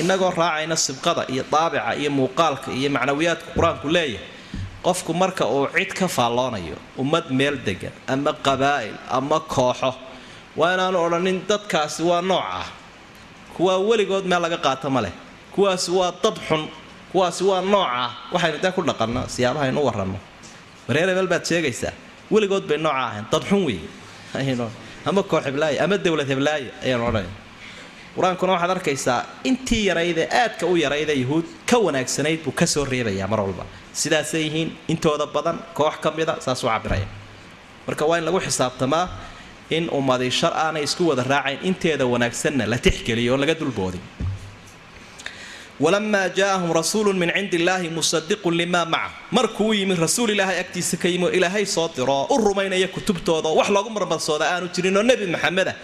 [0.00, 4.34] inagoo raacayna sibqada iyo daabica iyo muuqaalka iyo macnawiyaadka qur'aanku leeyahay.
[4.84, 9.90] Qofku marka uu cid ka faalloonayo ummad meel degan ama qabaa'il ama kooxo
[10.56, 12.66] waa inaanu odhanin dadkaasi waa noocah
[13.56, 15.12] kuwaa weligood meel laga qaato ma leh.
[15.54, 16.62] Kuwaasi waa dad xun
[17.16, 20.18] kuwaasi waa noocah waxaynu dee ku dhaqanno siyaabahaaynu u waranno
[20.88, 21.92] mareer hebel baad sheegaysaa
[22.34, 23.24] weligood bay nooca ahayn.
[23.32, 23.88] Dad xun weeye.
[25.08, 27.28] Ama koox heblaayo ama dowlad heblaayo ayaanu odhanay
[28.16, 29.18] qur'aankuna waxaad arkaysaa
[29.50, 33.64] intii yaraydee aadka u yarayda yuhuud ka wanaagsanayd buu ka soo reebayaa mar walba.
[34.00, 37.06] Sidaasay yihiin intooda badan koox ka mida saasuu cabiraya
[37.86, 39.04] marka waa in lagu xisaabtamaa
[39.76, 44.00] in ummadi shar aanay isku wada raacayn inteeda wanaagsanna la tixgeliyo oon laga dulboodin
[45.80, 51.08] walamaa jaaahum rasuulu min cindi illaahi musadiqun limaa maca markuu yimi rasuul ilaahay agtiisa ka
[51.12, 55.26] yimi ilaahay soo diroo u rumaynaya kutubtooda oo wax loogu marmarsooda aanu jirin oo nebi
[55.34, 55.74] maxameda.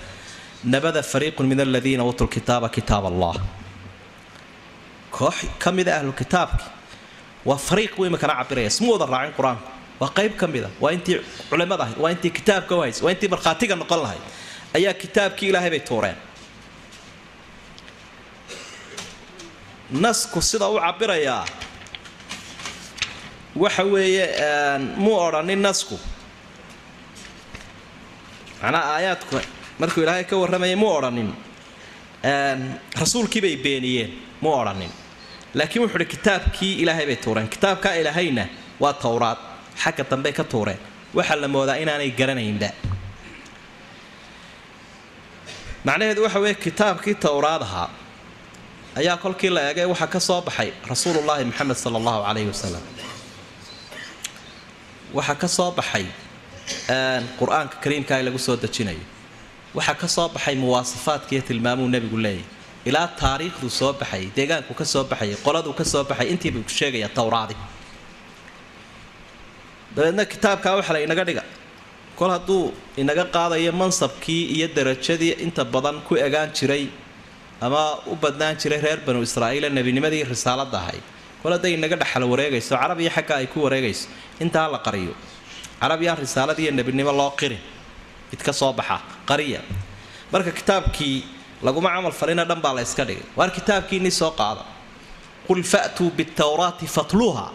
[0.72, 3.34] Nabada fariiqun min aladiina uutuu lkitaaba kitaab allah.
[5.16, 6.64] Koox ka mida ahlu kitaabki
[7.48, 9.66] waa fariiq buu imikana cabiraya isma wada raacin qur'aanku.
[10.00, 11.18] Waa qayb ka mid a waa intii
[11.50, 14.22] culimada ahayd waa intii kitaabka u haysay waa intii markhaatiga noqon lahayd
[14.76, 16.16] ayaa kitaabkii ilaahay bay tuureen
[19.92, 21.44] nasku sida u cabirayaa
[23.56, 24.26] waxa weeye
[24.96, 25.98] muu odhanin nasku.
[28.62, 29.36] Macnaa aayaadku
[29.80, 31.30] markuu ilaahay ka warramayay muu odhanin.
[33.00, 34.90] Rasuulkii bay beeniyeen muu odhanin.
[35.54, 37.48] Laakiin wuxuu uhi kitaabkii ilaahay bay tuureen.
[37.48, 38.46] Kitaabkaa ilaahayna
[38.80, 39.38] waa towraad.
[39.82, 40.78] Xagga dambey ka tuureen.
[41.14, 42.70] Waxaa la moodaa inaanay garanaynba.
[45.84, 47.88] Macnaheedu waxa weeye kitaabkii towraad ahaa
[49.00, 52.82] ayaa kolkii la eegay waxaa ka soo baxay rasuulullaahi moxamed sala allahu calayhi wasalam
[55.16, 56.06] waxaa ka soo baxay
[57.40, 59.02] qur'aanka kariimka lagu soo dejinayo.
[59.76, 62.44] Waxaa ka soo baxay muwaasafaadkiiyo tilmaamuu nebigu leeyahy
[62.88, 67.56] ilaa taariikhduu soo baxayay deegaanku ka soo baxayay qoladuu ka soo baxay intiibuu sheegaya towraadi
[69.96, 71.42] dabeedna kitaabkaa waxa la inaga dhiga.
[72.18, 76.84] Kol hadduu inaga qaadayo mansabkii iyo darajadii inta badan ku egaan jiray
[77.66, 81.04] ama u badnaan jiray reer banu israa'iila nebinimadii risaaladda ahayd
[81.42, 84.04] kol hadday inaga dhexal wareegayso carabiya xagga ay ku wareegayso.
[84.44, 85.14] Intaa la qariyo.
[85.82, 87.58] Carabiyaan risaaladiiyo nebinimo loo qirin
[88.30, 88.96] mid ka soo baxa
[89.30, 89.60] qariya.
[90.32, 91.16] Marka kitaabkii
[91.66, 93.22] laguma camal falina dhan baa la yska dhigay.
[93.38, 94.62] Waar kitaabkiinii soo qaada?
[95.46, 97.46] Qul fa'tuu bitawraati fatluuha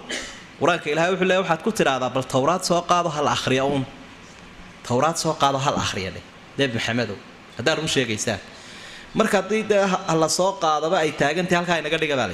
[0.60, 3.84] qur'aanka ilahay wuxuu leey waxaad ku tidhaahdaa bal towraad soo qaado hal akhriya uun.
[4.88, 6.24] Towraad soo qaado hal akhriya dheh.
[6.60, 7.16] Nebi maxamedow
[7.58, 8.40] haddaad run sheegaysaan
[9.16, 9.86] marka haddii dee
[10.22, 12.30] la soo qaadaba ay taagantahay halkaa inaga dhiga baa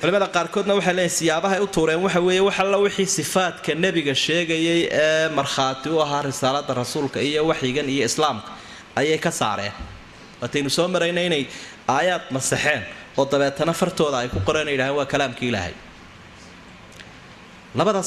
[0.00, 4.80] culimada qaarkoodna waxay leeyihiin siyaabahay u tuureen waxa weeye wax alla wixii sifaadka nebiga sheegayay
[5.02, 8.48] ee markhaati u ahaa risaalada rasuulka iyo waxyigan iyo islaamka
[8.96, 9.72] ayay ka saareen.
[10.40, 11.44] Waataynu soo marayna inay
[11.88, 12.82] aayaad masaxeen
[13.18, 15.74] oo dabeetana fartooda ay ku qoreen yidhahdeen waa kalaamkii ilaahay.
[17.74, 18.00] Labada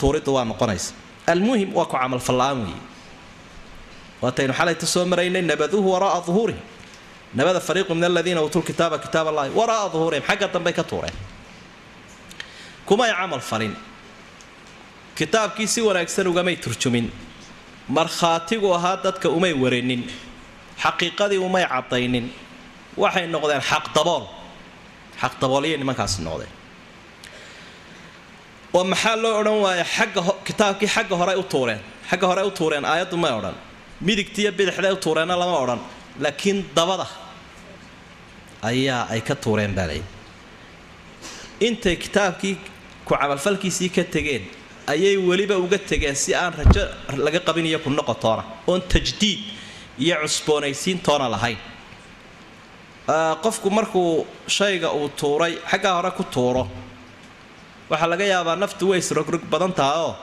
[0.00, 0.92] tuuriddu waa noqonaysa.
[1.26, 2.80] Almuhim waa ku camalfallaan weeye.
[4.22, 6.62] Waataynu xalayta soo maraynay nabaduhu wara'a duhuurihim
[7.34, 11.14] nabada fariiqu min aladiina uutuu lkitaaba kitaab allahi wara'a duhuurihim xagga dambey ka tuureen
[12.88, 13.74] kumay camal falin
[15.18, 17.06] kitaabkii si wanaagsan ugamay turjumin
[17.96, 20.02] markhaatigu ahaa dadka umay warenin
[20.82, 22.26] xaqiiqadii umay caddaynin
[23.02, 24.24] waxay noqdeen xaqdabool
[25.22, 26.50] xaqdabooliyay nimankaasi noqdeen
[28.76, 32.84] oo maxaa loo odhan waaya xagga kitaabkii xagga hore u tuureen xagga hore u tuureen
[32.92, 33.54] aayaddu may odhan
[34.06, 35.80] midigtiiyo bidixday u tuureenna lama odhan
[36.24, 37.06] laakiin dabada
[38.70, 40.08] ayaa ay ka tuureen baa layidhi
[41.66, 42.54] intay kitaabkii
[43.06, 44.44] ku camalfalkiisii ka tegeen
[44.92, 46.82] ayay weliba uga tegeen si aan rajo
[47.26, 49.40] laga qabin iyo ku noqotoona oon tajdiid
[50.04, 51.58] iyo cusboonaysiin toona lahayn.
[53.44, 56.64] Qofku markuu shayga uu tuuray xaggaa hore ku tuuro.
[57.90, 60.14] Waxaa laga yaabaa naftu way isrogrog badan taha oo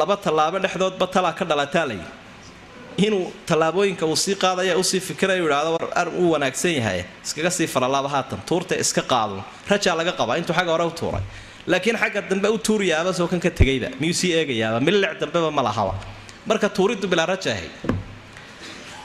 [0.00, 2.02] laba tallaabo dhexdoodba talaa ka dhalataa layi
[3.06, 7.50] inuu tallaabooyinka uu sii qaadaya u sii fikirayu idhahdo war ar uu wanaagsan yahay iskaga
[7.56, 9.36] sii faralaaba haatan tuurta iska qaado
[9.70, 11.22] rajaa laga qabaa intuu xagga hore u tuuray.
[11.72, 15.94] Laakiin xagga dambe u tuuriyaaba soo ka tegayba miyuu sii eegayaaba milic dambeba ma lahaba.
[16.48, 17.72] Marka tuuriddu bilaa raja ahayd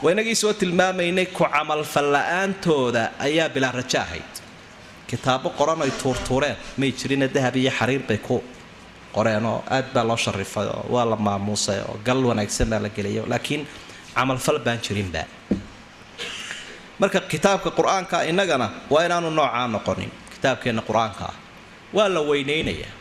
[0.03, 4.31] waynagii soo tilmaamaynay ku camalfalla-aantooda ayaa bilaa rajo ahayd.
[5.09, 8.37] Kitaabo qoran ay tuurtuureen may jirina dahab iyo xariir bay ku
[9.15, 12.89] qoreen oo aad baa loo sharifay oo waa la maamuusay oo gal wanaagsan baa la
[12.97, 13.61] geliyay laakiin
[14.15, 15.23] camalfal baan jirinba
[17.01, 21.35] marka kitaabka qur'aanka innagana waa inaanu noocaa noqonin kitaabkeenna qur'aanka ah.
[21.93, 22.91] Waa la weynaynayaa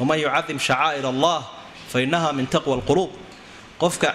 [0.00, 1.38] waman yucadim shacaa'ir allah
[1.92, 3.10] fa innaha min taqwa alquluub.
[3.82, 4.14] Qofka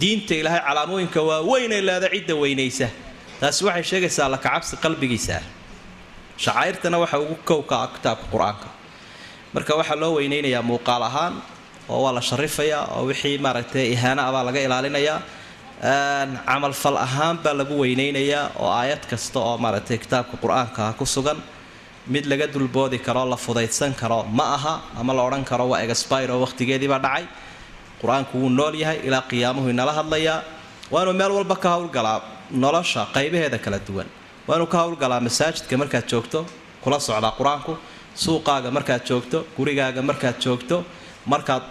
[0.00, 2.88] diinta ilaahay calaamooyinka waa weynay leeda cidda weynaysa
[3.40, 5.36] taasi waxay sheegaysaa la kacabsi qalbigiisa.
[6.44, 8.68] Shacaa'irtana waxa ugu kowka ah kitaabka qur'aanka.
[9.54, 11.34] Marka waxaa loo weynaynayaa muuqaal ahaan
[11.92, 15.18] oo waa la sharifayaa oo wixii maaragtay ihaana ah baa laga ilaalinayaa
[16.48, 21.38] camalfal ahaan baa lagu weynaynayaa oo aayad kasta oo maaragtay kitaabka qur'aanka ah ku sugan
[22.14, 26.30] mid laga dulboodi karo la fudaydsan karo ma aha ama la odhan karo waa egaspire
[26.34, 27.24] oo waqtigeediibaa dhacay.
[28.00, 30.38] Qur'aanku wuu nool yahay ilaa qiyaamuhu inala hadlayaa
[30.94, 32.18] waanu meel walba ka howlgalaa
[32.62, 34.08] nolosha qaybaheeda kala duwan.
[34.48, 36.40] Waanu ka howlgalaa masaajidka markaad joogto
[36.82, 37.72] kula socdaa qur'aanku
[38.24, 40.76] suuqaaga markaad joogto gurigaaga markaad joogto
[41.32, 41.62] markaad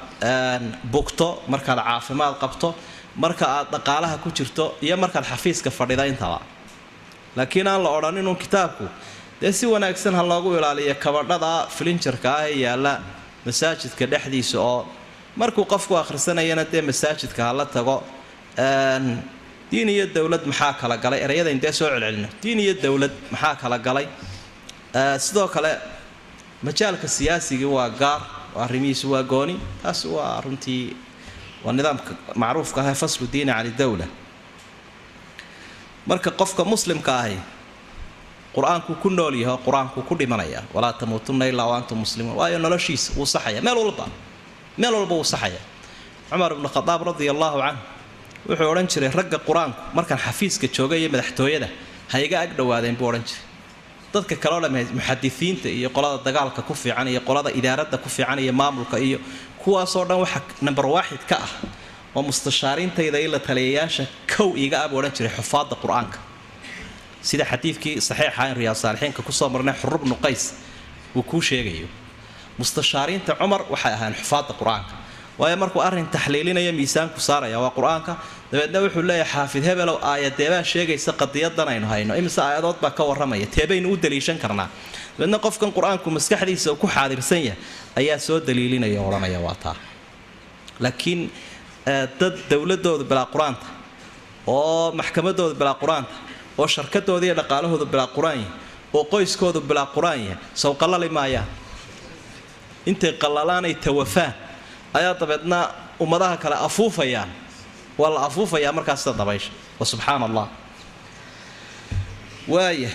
[0.91, 2.75] bugto markaad caafimaad qabto
[3.23, 6.39] marka aad dhaqaalaha ku jirto iyo markaad xafiiska fadhida intaba.
[7.35, 8.87] Laakiin aan la odhan inuu kitaabku
[9.41, 12.93] dee si wanaagsan ha loogu ilaaliyo kabadhada filinjarka ah ee yaalla
[13.45, 14.87] masaajidka dhexdiisa oo
[15.35, 18.03] markuu qofku akhrisanayana dee masaajidka hala tago.
[19.71, 21.19] Diin iyo dowlad maxaa kala galay?
[21.25, 24.07] Ereyadayn dee soo celcelino diin iyo dowlad maxaa kala galay?
[25.19, 25.71] Sidoo kale
[26.63, 28.21] majaalka siyaasigii waa gaar
[28.65, 30.95] arrimihiisu waa gooni taas waa runtii
[31.65, 34.07] waa nidaamka macruufka ah faslu diini can idowla
[36.09, 37.37] marka qofka muslimka ahi
[38.55, 43.13] qur'aankuu ku nool yaho qur'aankuu ku dhimanaya walaa tamuutunna ilaa wa antum muslimuun waayo noloshiisa
[43.17, 44.05] wuu saxaya meel walba
[44.77, 45.59] meel walba wuu saxaya.
[46.29, 47.77] Cumar ibnu khadaab radia allaahu canh
[48.47, 51.67] wuxuu odhan jiray ragga qur'aanku markaan xafiiska jooga iyo madaxtooyada
[52.11, 53.43] ha iga ag dhowaadeen buu odhan jiray
[54.15, 58.53] dadka kaleo dham muxadisiinta iyo qolada dagaalka ku fiican iyo qolada idaaradda ku fiican iyo
[58.61, 59.17] maamulka iyo
[59.61, 61.49] kuwaasoo dhan waxa namber waaxid ka ah
[62.15, 64.03] oo mustashaariintayda ila taliyayaasha
[64.33, 66.17] kow iiga ah buu odhan jiray xufaadda qur'aanka.
[67.29, 70.43] Sida xadiidkii saxiixa in riyaad saalixiinka ku soo marnay xurub bnu qays
[71.17, 71.87] uu kuu sheegayo
[72.59, 74.93] mustashaariinta cumar waxay ahayn xufaadda qur'aanka
[75.39, 78.13] waayo markuu arrin taxliilinaya miisaanku saaraya waa qur'aanka
[78.55, 82.13] dabeedna wuxuu leeyahay xaafid hebelow aayadeebaa sheegaysa qadiyadan aynu hayno.
[82.21, 83.45] Imise aayadood baa ka warramaya.
[83.55, 84.69] Teebaynu u daliishan karnaa.
[85.17, 87.57] Dabeedna qofkan qur'aanku maskaxdiisa uu ku xaadirsan yahay
[87.99, 89.75] ayaa soo daliilinaya odhanaya waa taa.
[90.83, 91.21] Laakiin
[92.19, 93.65] dad dowladooda bilaa qur'aanta
[94.47, 96.13] oo maxkamadooda bilaa qur'aanta
[96.59, 98.51] oo sharkadooda iyo dhaqaalahooda bilaa qur'aan yahay
[98.97, 101.47] oo qoyskoodu bilaa qur'aan yahay sow qallali maayaan
[102.89, 104.33] intay qallalaan ay tawafaan
[104.97, 105.59] ayaa dabeedna
[106.03, 107.29] ummadaha kale afuufayaan
[107.97, 110.47] waa la afuufayaa markaas dabaysha wa subxaan allah
[112.47, 112.89] waaya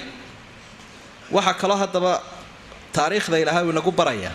[1.34, 2.12] waxaa kaloo haddaba
[2.92, 4.32] taariikhda ilaahay uu inagu barayaa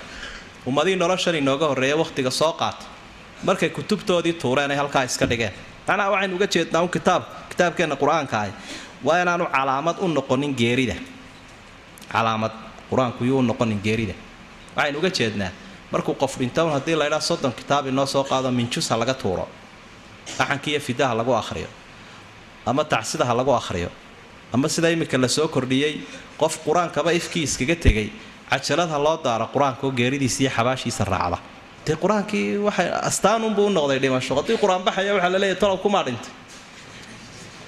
[0.68, 2.86] ummadihii noloshan inooga horreeya wakhtiga soo qaata
[3.48, 5.54] markay kutubtoodii tuureen ay halkaa iska dhigeen.
[5.88, 8.52] Macnaha waxaynu uga jeednaa un kitaab kitaabkeenna qur'aanka ahi
[9.08, 10.96] waa inaanu calaamad u noqonin geerida.
[12.14, 12.52] Calaamad
[12.90, 14.14] qur'aanku yuu u noqonin geerida.
[14.76, 15.52] Waxaynu uga jeednaa
[15.92, 19.46] markuu qof dhintown haddii laydhaa soddon kitaab inoo soo qaado minjus ha laga tuuro
[20.38, 21.68] dhaxankiiyo fidaha lagu akhriyo
[22.66, 23.90] ama tacsida ha lagu akhriyo
[24.54, 25.94] ama sida iminka la soo kordhiyey
[26.42, 28.08] qof qur'aankaba ifkii iskaga tegay
[28.50, 31.38] cajalad ha loo daaro qur'aankaoo geeridiisa iyo xabaashiisa raacda.
[31.86, 34.32] Dee qur'aankii waxay astaanunbuu u noqday dhimasho.
[34.40, 36.32] Haddii qur'aan baxaya waxaa la leeyahy tolow kumaa dhintay.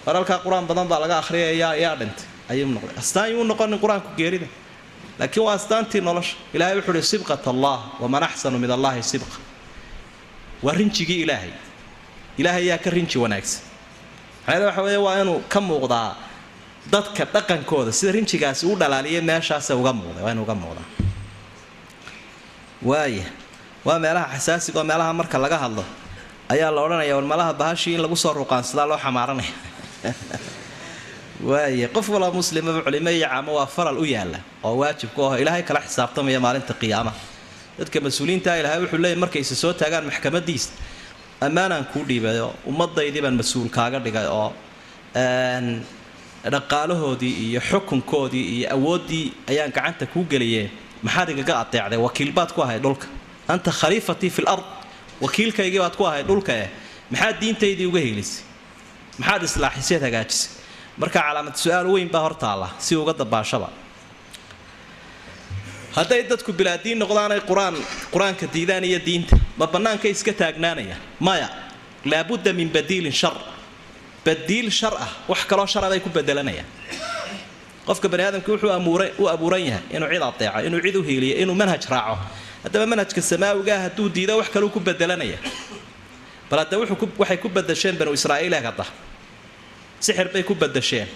[0.05, 2.25] Waralkaa qur'aan badan baa laga akhriyaya yaa dhintay.
[2.51, 2.95] Ayuu noqday.
[3.01, 4.47] Astaan yuu noqonin qur'aanku geerida.
[5.19, 6.35] Laakiin waa astaantii nolosha.
[6.55, 9.37] Ilahay wuxuu uhi sibqat allah waman axsanu min allahi sibqa.
[10.63, 11.51] Waa rinjigii ilaahay
[12.37, 13.61] ilaahay yaa ka rinji wanaagsan.
[14.47, 16.27] Macnada waxa weeye waa inuu ka muuqdaa
[16.91, 20.87] dadka dhaqankooda sida rinjigaasi u dhalaaliya meeshaasa uga muuqday waa inuu uga muuqdaa
[22.81, 23.25] waaya
[23.83, 25.83] waa meelaha xasaasiga oo meelaha marka laga hadlo
[26.49, 29.51] ayaa la odhanaya war meelaha bahashii in lagu soo ruqaansadaa loo xamaaranaya
[31.49, 35.83] waaya qof walba muslimaba culimo caamo waa faral u yaalla oo waajibku aho ilaahay kala
[35.83, 37.19] xisaabtamaya maalinta qiyaamaha
[37.79, 40.71] dadka mas'uuliyiinta ilaahay wuxuu leeyay markayse soo taagaan maxkamadiisa
[41.45, 44.49] ammaanaan kuu dhiibayo ummadaydii baan mas'uul kaaga dhigay oo
[46.53, 50.67] dhaqaalahoodii iyo xukunkoodii iyo awooddii ayaan gacanta kuu geliyee
[51.03, 51.97] maxaad igaga adeecday?
[52.07, 53.07] Wakiil baad ku ahay dhulka.
[53.47, 54.63] Anta khaliifatii fi lard
[55.21, 56.69] wakiilkaygii baad ku ahay dhulka eh.
[57.11, 58.43] Maxaad diintaydii uga helisay?
[59.19, 60.49] Maxaad islaaxiseed hagaajisay?
[60.97, 63.69] Marka calaamad su'aal weyn baa hortaalla si uga dabaashaba
[65.97, 67.75] hadday dadku bilaadiin noqdaanay qur'aan
[68.13, 69.35] qur'aanka diidaan iyo diinta.
[69.59, 71.49] Ma bannaankay iska taagnaanayaan maya
[72.11, 73.33] laabudda min badiilin shar.
[74.25, 76.65] Badiil shar ah wax kaloo shara bay ku bedelanayaan
[77.87, 78.69] qofka bani aadamka wuxuu
[79.17, 82.17] u abuuran yahay inuu cid adeeco inuu cid u hiiliyo inuu manhaj raaco.
[82.63, 85.37] Haddaba manhajka samaawigaah hadduu diido wax kaluu ku bedelanaya.
[86.49, 86.75] Bal hadda
[87.17, 88.85] waxay ku badasheen banu israa'iil hada
[89.99, 91.07] sixir bay ku badasheen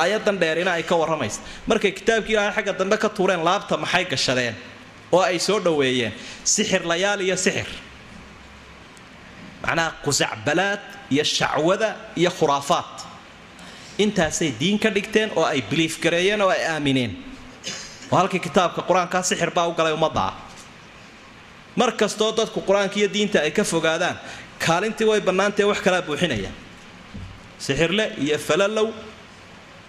[0.00, 1.40] aayadan dheerina ay ka warramaysa.
[1.70, 4.54] Markay kitaabkii ilaahay xagga dambe ka tuureen laabta maxay gashadeen?
[5.12, 6.12] Oo ay soo dhoweeyeen.
[6.44, 7.66] Sixir layaal iyo sixir.
[9.62, 10.80] Macnaha qusacbalaad
[11.10, 12.92] iyo shacwada iyo khuraafaad.
[13.98, 17.12] Intaasay diin ka dhigteen oo ay biliif gareeyeen oo ay aamineen.
[18.12, 20.34] Oo halkii kitaabka qur'aankaa sixir baa u galay ummadda ah.
[21.76, 24.16] Mar kastoo dadku qur'aanka iyo diinta ay ka fogaadaan
[24.58, 26.50] kaalintii way bannaantae wax kalaa buuxinaya.
[27.58, 28.92] Sixirle iyo falalow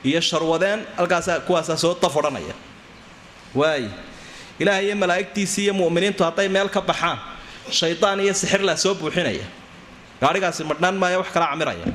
[0.04, 2.54] iyo sharwadeen halkaasaa kuwaasaa soo daf odhanaya
[3.56, 3.86] waay.
[4.60, 7.18] Ilaahay iyo malaa'igtiisii iyo mu'miniintu hadday meel ka baxaan
[7.80, 9.46] shaydaan iyo sixirlaa soo buuxinaya.
[10.22, 11.86] Gaadhigaasi madhnaan maayo wax kala camiraya.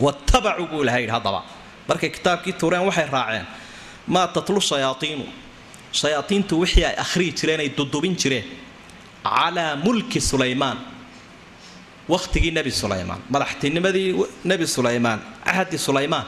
[0.00, 1.40] Watabacuu buu ilahay yidhi haddaba.
[1.88, 3.46] Markay kitaabkii tuureen waxay raaceen
[4.06, 5.24] maa tatlu shayaaiinu
[6.00, 8.44] shayaaiintu wixii ay akhriyi jireen ay dudubin jireen.
[9.24, 10.78] Calaa mulki sulaymaan.
[12.08, 14.08] Wakhtigii nebi sulaymaan madaxtinimadii
[14.44, 16.24] nebi sulaymaan cahdi sulaymaan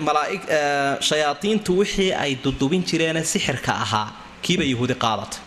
[0.00, 0.40] malaaig
[1.00, 4.08] shayaaiintu wixii ay dudubin jireene sixirka ahaa.
[4.42, 5.40] Kiiba yahuudi qaadatay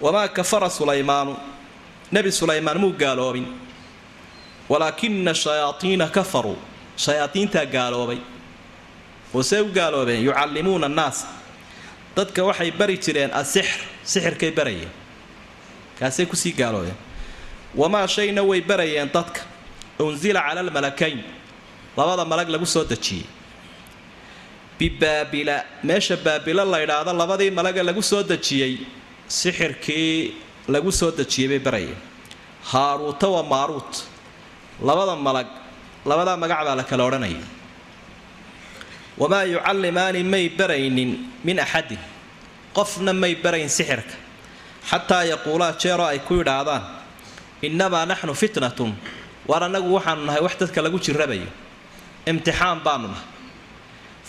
[0.00, 1.36] wamaa kafara sulaymaanu?
[2.12, 3.46] Nebi sulaymaan muu gaaloobin?
[4.68, 6.56] Walaakina shayaaiina kafaruu.
[6.96, 8.18] Shayaaiintaa gaaloobay.
[9.34, 10.24] Oo see u gaaloobeen?
[10.24, 11.26] Yucallimuuna annaas.
[12.16, 14.90] Dadka waxay bari jireen asixr sixirkay barayeen.
[15.98, 16.96] Kaasay ku sii gaaloobeen.
[17.74, 19.40] Wamaa shayna way barayeen dadka.
[19.98, 21.24] Unsila cala almalakayn
[21.98, 23.24] labada malag lagu soo dejiyey
[24.78, 25.56] bibaabila
[25.88, 28.72] meesha baabila la ydhaahdo labadii malaga lagu soo dejiyey
[29.38, 30.34] sixirkii
[30.74, 31.98] lagu soo dejiyey bay barayeen
[32.70, 33.92] haaruuta wa maaruut.
[34.88, 35.48] Labada malag
[36.10, 37.42] labadaa magac baa la kala odhanayay
[39.20, 41.10] wamaa yucallimaani may baraynin
[41.46, 41.98] min axadin
[42.76, 44.14] qofna may barayn sixirka.
[44.90, 46.82] Xataa yaquulaa jeeroo ay ku yidhaahdaan
[47.66, 48.92] innamaa naxnu fitnatun.
[49.50, 51.48] Waar annagu waxaanu nahay wax dadka lagu jirabayo
[52.30, 53.26] imtixaan baanu nahay.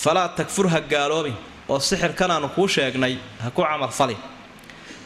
[0.03, 1.35] Falaa takfur ha gaaloobin
[1.71, 4.17] oo sixirkanaanu kuu sheegnay ha ku camalfalin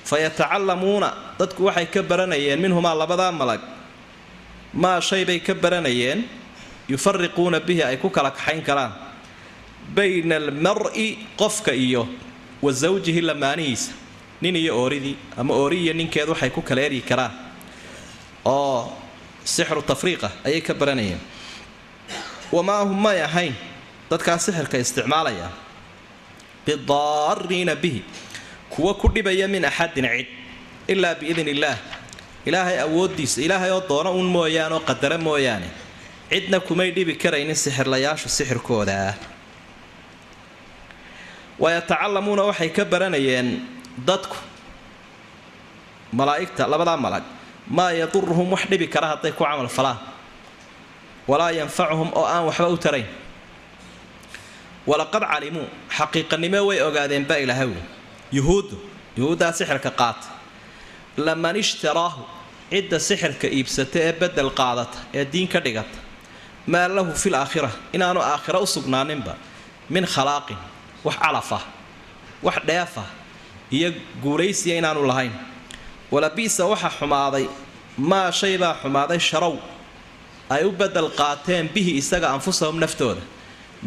[0.09, 3.61] fa yatacallamuuna dadku waxay ka baranayeen minhumaa labadaa malag.
[4.73, 6.19] Maa shay bay ka baranayeen
[6.91, 8.91] yufariquuna bihi ay ku kala kaxayn karaan.
[9.95, 12.07] Bayna almar-i qofka iyo
[12.61, 13.91] wa sawjihi lamaanihiisa
[14.41, 17.31] nin iyo ooridii ama oori iyo ninkeed waxay ku kala eryi karaan.
[18.45, 18.91] Oo
[19.43, 21.19] sixru tafriiqa ayay ka baranayeen
[22.55, 23.53] wamaa hum may ahayn
[24.11, 25.47] dadkaa sixirka isticmaalaya
[26.65, 28.01] bidaariina bihi
[28.73, 30.27] kuwa ku dhibaya min axadin cid
[30.93, 31.77] ilaa biidn illaah
[32.49, 35.69] ilaahay awooddiisa ilaahay oo doono uun mooyaane oo qadara mooyaane
[36.31, 38.99] cidna kumay dhibi karaynin sixirlayaashu sixirkooda
[41.63, 43.49] wayatacallamuuna waxay ka baranayeen
[44.07, 44.35] dadku
[46.19, 47.23] malaa'igta labadaa malag
[47.77, 49.97] maa yaduruhum wax dhibi kara hadday ku camal falaan
[51.27, 53.07] walaa yanfacuhum oo aan waxba u tarayn.
[54.87, 55.67] Walaqad calimuu
[55.97, 57.81] xaqiiqanimo way ogaadeen baa ilaahay wi
[58.37, 58.75] yuhuuddu
[59.17, 60.27] yuhuuddaa sixirka qaata
[61.25, 62.21] laman ishtaraahu
[62.71, 65.97] cidda sixirka iibsata ee bedel qaadata ee diin ka dhigata
[66.71, 69.33] maa lahu fil aakhira inaanu aakhiro u sugnaaninba
[69.93, 70.57] min khalaaqin
[71.05, 71.63] wax calaf ah
[72.45, 73.07] wax dheef ah
[73.75, 73.89] iyo
[74.23, 75.31] guulaysiya inaanu lahayn.
[76.13, 77.45] Walabi'sa waxa xumaaday
[78.09, 79.55] maa shay baa xumaaday sharow
[80.55, 83.21] ay u bedel qaateen bihi isaga anfusahum naftooda.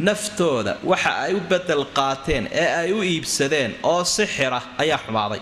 [0.09, 5.41] Naftooda waxa ay u bedel qaateen ee ay u iibsadeen oo sixira ayaa xumaaday.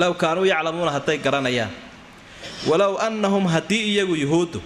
[0.00, 1.70] Low kaanuu yaclamuuna hadday garanayaan.
[2.70, 4.60] Walow annahum haddii iyagu yuhuuddu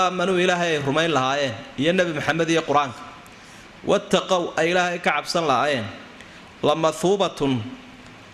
[0.00, 3.00] aamanuu ilaahay ay rumayn lahaayeen iyo nebi maxamed iyo qur'aanka
[3.90, 5.84] wattaqow ay ilaahay ka cabsan lahaayeen
[6.68, 7.52] lamahuubatun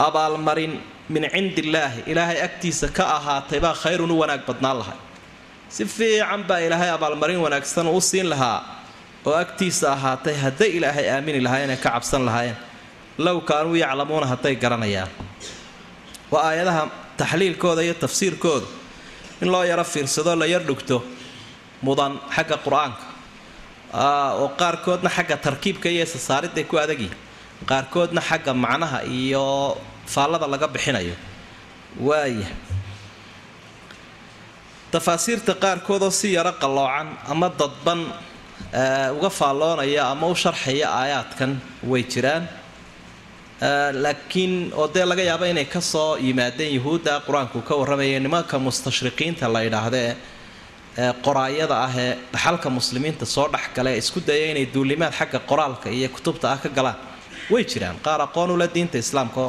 [0.06, 0.74] abaalmarin
[1.14, 4.98] min cindi illaahi ilaahay agtiisa ka ahaatay baa khayrun u wanaag badnaan lahay
[5.74, 8.58] si fiican baa ilaahay abaalmarin wanaagsan u siin lahaa
[9.28, 12.56] oo agtiisa ahaatay hadday ilaahay aamini lahaayeen ee ka cabsan lahaayeen.
[13.26, 15.08] Low kaanuu yaclamuuna hadday garanayaan.
[16.32, 16.82] Waa aayadaha
[17.20, 18.66] taxliilkooda iyo tafsiirkooda.
[19.42, 20.96] In loo yaro fiirsado la yar dhugto
[21.86, 23.02] mudan xagga qur'aanka.
[24.38, 27.14] Oo qaarkoodna xagga tarkiibka iyo isasaaridday ku adagyihin
[27.70, 29.44] qaarkoodna xagga macnaha iyo
[30.14, 31.14] faallada laga bixinayo.
[32.06, 32.46] Waaya
[34.92, 38.00] tafaasiirta qaarkoodoo si yaro qalloocan ama dadban
[39.16, 41.50] uga faalloonaya ama u sharxaya aayaadkan
[41.90, 42.44] way jiraan.
[44.02, 49.48] Laakiin oo dee laga yaabo inay ka soo yimaadeen yuhuudda qur'aanku ka warramaya nimanka mustashriqiinta
[49.54, 49.60] la
[50.02, 55.88] ee qoraayada ah ee dhaxalka muslimiinta soo dhexgala ee isku daya inay duulimaad xagga qoraalka
[55.90, 56.96] iyo kutubta ah ka galaan.
[57.52, 57.96] Way jiraan.
[58.06, 59.44] Qaar aqoon ula diinta islaamka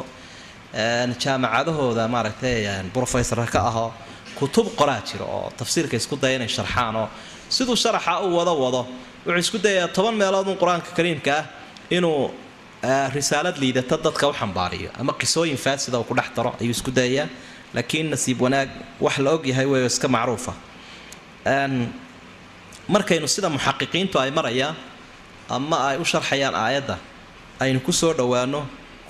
[1.22, 2.56] jaamacadahooda maaragtay
[2.94, 3.90] brofesor ka ahoo
[4.40, 7.06] kutub qoraa jira oo tafsiirka isku daya inay sharxaan oo
[7.56, 8.80] siduu sharaxa u wado wado
[9.26, 11.44] wuxuu isku dayayaa toban meeloodun qur'aanka kariimka ah
[11.96, 12.30] inuu
[13.16, 17.26] risaalad liidata dadka u xambaariyo ama qisooyin faasida uu ku dhex daro ayuu isku dayayaa
[17.76, 18.68] laakiin nasiib wanaag
[19.04, 20.52] wax la ogyahay wey iska macruufa.
[22.88, 24.74] Markaynu sida muxaqiqiintu ay marayaan
[25.56, 26.96] ama ay u sharxayaan aayadda
[27.62, 28.60] aynu ku soo dhowaano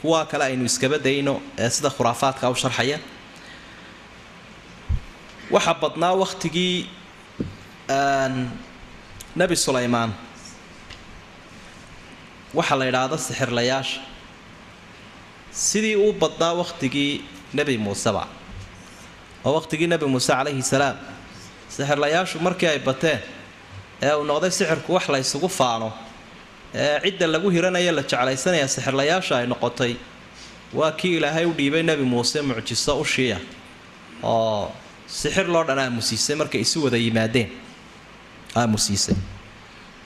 [0.00, 2.98] kuwa kale aynu iskaba dayno ee sida khuraafaadka u sharxaya
[5.54, 6.76] waxaa badnaa wakhtigii
[9.40, 10.10] nebi sulaymaan.
[12.54, 14.00] Waxaa la yidhaahda sixirlayaasha.
[15.52, 17.12] Sidii uu badnaa wakhtigii
[17.54, 18.24] nebi muuseba
[19.44, 20.96] oo wakhtigii nebi muuse calayhi salaam.
[21.74, 23.20] Sixirlayaashu markii ay bateen
[24.02, 25.88] ee uu noqday sixirku wax la ysugu faano
[26.74, 29.92] ee cidda lagu hiranaya la jeclaysanaya sixirlayaasha ay noqotay
[30.78, 33.38] waa kii ilaahay u dhiibay nebi muuse mucjiso ushiiya
[34.22, 34.72] oo
[35.10, 37.48] sixir loo dhan aamusiisay markay isu wada yimaadeen.
[38.60, 39.16] Aamusiisay.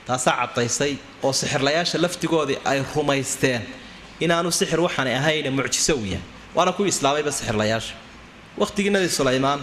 [0.07, 0.93] Taasaa caddaysay
[1.23, 3.61] oo sixirlayaasha laftigoodii ay rumaysteen.
[4.19, 6.03] Inaanu sixir waxaanay ahayne mucjiso u
[6.55, 7.93] waana kuwii islaamayba sixirlayaasha.
[8.57, 9.59] Wakhtigii nebi sulaymaan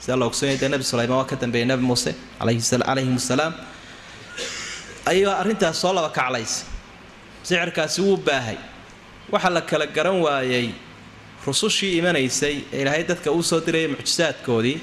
[0.00, 3.54] sida la ogsoonaya dee nebi sulaymaan waa ka dambeeyey nebi muuse calayhim asalaam
[5.06, 6.64] ayaa arrintaas soo laba kaclaysay.
[7.42, 8.56] Sixirkaasi wuu baahay.
[9.32, 10.66] Waxaa la kala garan waayey
[11.46, 14.76] rusushii imanaysay ee ilaahay dadka uu soo dirayay mucjisaadkoodii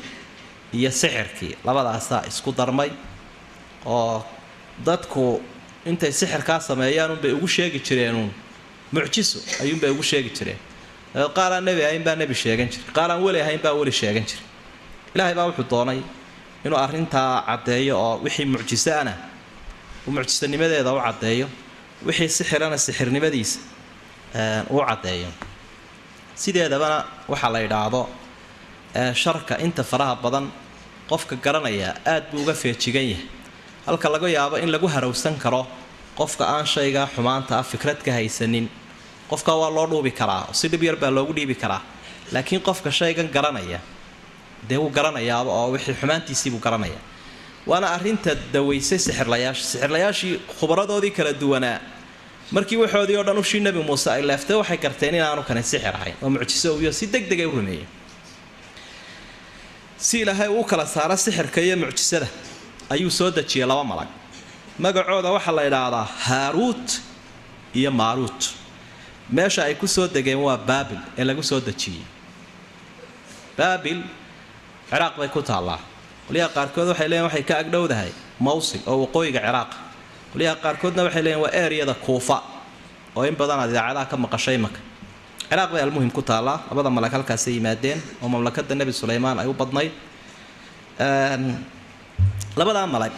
[0.78, 1.54] iyo sixirkii.
[1.68, 2.92] Labadaasaa isku darmay
[3.86, 4.26] oo
[4.88, 5.42] dadku
[5.90, 8.32] intay sixirkaa sameeyaan unbay ugu sheegi jireenuun
[8.96, 10.60] mucjiso ayuunbay ugu sheegi jireen.
[11.38, 12.88] Qaar aan nebi ahayn baa nebi sheegan jiray.
[12.98, 14.44] Qaar aan weli ahayn baa weli sheegan jiray.
[15.16, 16.00] Ilaahay baa wuxuu doonay
[16.66, 19.14] inuu arrintaa caddeeyo oo wixii mucjisoana
[20.08, 21.48] uu mucjisonimadeeda u caddeeyo
[22.08, 23.60] wixii sixirana sixirnimadiisa
[24.74, 25.30] uu caddeeyo
[26.36, 26.98] sideedabana
[27.32, 28.02] waxaa la yidhaahdo
[29.14, 30.46] sharka inta faraha badan
[31.10, 33.26] qofka garanaya aad buu uga feejigan yahay.
[33.88, 35.68] Halka laga yaabo in lagu harowsan karo
[36.18, 38.68] qofka aan shaygaa xumaanta ah fikrad ka haysanin
[39.30, 41.82] qofka waa loo dhuubi karaa si dhib yar baa loogu dhiibi karaa.
[42.34, 43.80] Laakiin qofka shaygan garanaya
[44.70, 46.98] dee wuu garanayaaba oo wixii xumaantiisiibuu garanaya.
[47.70, 49.64] Waana arrinta dawaysay sixirlayaasha.
[49.72, 51.78] Sixirlayaashii khubaradoodii kala duwanaa
[52.52, 56.16] markii waxoodii oo dhan ushii nebi muuse ay leeftay waxay garteen inaanu kani sixir ahayn
[56.24, 57.86] oo mucjiso uyo si deg degay u rumeeyey
[59.98, 62.28] si ilaahay uu kala saaro sixirka iyo mucjisada
[62.90, 64.08] ayuu soo dejiyey laba malag.
[64.80, 66.88] Magacooda waxaa la idhaahdaa haaruut
[67.74, 68.42] iyo maaruut.
[69.32, 72.04] Meesha ay ku soo degeen waa baabil ee lagu soo dejiyey.
[73.58, 74.04] Baabil
[74.90, 75.80] ciraaq bay ku taallaa.
[76.28, 79.72] Qolyaha qaarkood waxay leeyiin waxay ka agdhowdahay mawsil oo waqooyiga ciraaq
[80.36, 82.38] qolyaha qaarkoodna waxay leeyiin waa ereyada kuufa
[83.16, 84.80] oo in badan aad idaacadaha ka maqashay maka.
[85.50, 89.54] Ciraaq bay almuhim ku taallaa labada malag halkaasay yimaadeen oo mamlakada nebi sulaymaan ay u
[89.54, 89.92] badnayd.
[92.60, 93.12] Labadaa malag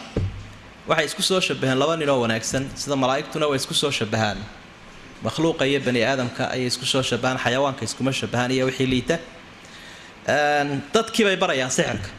[0.87, 4.37] waxay isku soo shabaheen laba nin oo wanaagsan sida malaa'igtuna way isku soo shabahaan
[5.25, 9.17] makhluuqa iyo bani aadamka ayay isku soo shabahaan xayawaanka iskuma shabahaan iyo wixii liita.
[10.93, 12.09] Dadkii bay barayaan sixirka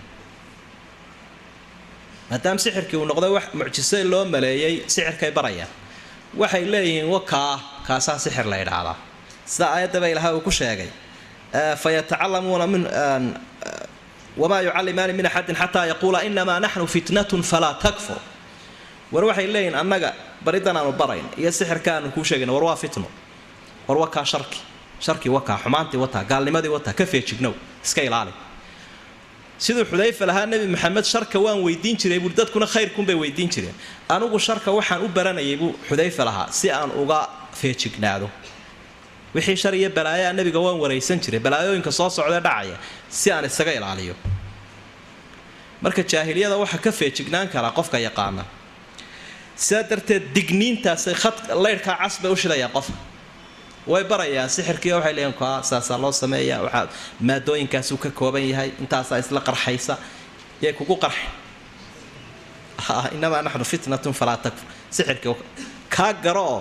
[2.30, 5.68] maadaama sixirkii uu noqday wax mucjiso loo maleeyey sixirkay barayaan.
[6.40, 7.54] Waxay leeyihiin wakaa
[7.86, 8.96] kaasaa sixir la idhaahdaa
[9.52, 10.88] sida aayaddaba ilahay uu ku sheegay.
[11.82, 12.82] Fa yatacalamuuna min
[14.40, 18.18] wamaa yucallimaani min axadin xataa yaquula inamaa naxnu fitnatun falaa takfur.
[19.12, 20.10] War waxay leeyihiin annaga
[20.44, 23.06] baridan aanu barayn iyo sixirka aanu kuu sheegayna war waa fitno.
[23.88, 24.60] War wakaa sharki
[25.04, 27.54] sharkii wakaa xumaantii wataa gaalnimadii wataa ka feejignow
[27.84, 28.32] iska ilaali
[29.64, 33.74] siduu xudayfa lahaa nebi maxamed sharka waan weydiin jiray buui dadkuna khayrkunbay weydiin jireen.
[34.14, 37.20] Anigu sharka waxaan u baranayay buu xudayfa lahaa si aan uga
[37.60, 38.28] feejignaado.
[39.34, 42.76] Wixii shar iyo balaayaa nebiga waan waraysan jiray balaayooyinka soo socdee dhacaya
[43.18, 44.14] si aan isaga ilaaliyo.
[45.82, 48.44] Marka jaahiliyada waxaa ka feejignaan karaa qofka yaqaana
[49.64, 52.94] sidaa darteed digniintaasay khad laydhkaa cas bay u shidayaan qofka
[53.92, 56.86] way barayaan sixirkii waxay leeyiin kaa saasaa loo sameeyaa waxaa
[57.28, 59.94] maadooyinkaasuu ka kooban yahay intaasaa isla qarxaysa
[60.62, 61.24] yay kugu qarxi.
[63.16, 64.66] Inamaa naxnu fitnatun falaa takfur.
[64.96, 65.34] Sixirkii
[65.96, 66.60] kaa garo oo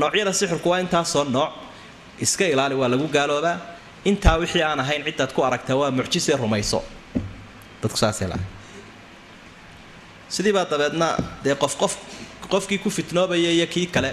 [0.00, 1.50] noocyada sixirku waa intaasoo nooc
[2.24, 3.56] iska ilaali waa lagu gaaloobaa
[4.10, 6.80] intaa wixii aan ahayn cidaad ku aragtaa waa mucjise rumayso.
[7.82, 8.44] Dadku saasay lahay
[10.34, 11.08] sidii baa dabeedna
[11.44, 11.92] dee qof qof
[12.52, 14.10] qofkii ku fitnoobaya iyo kii kale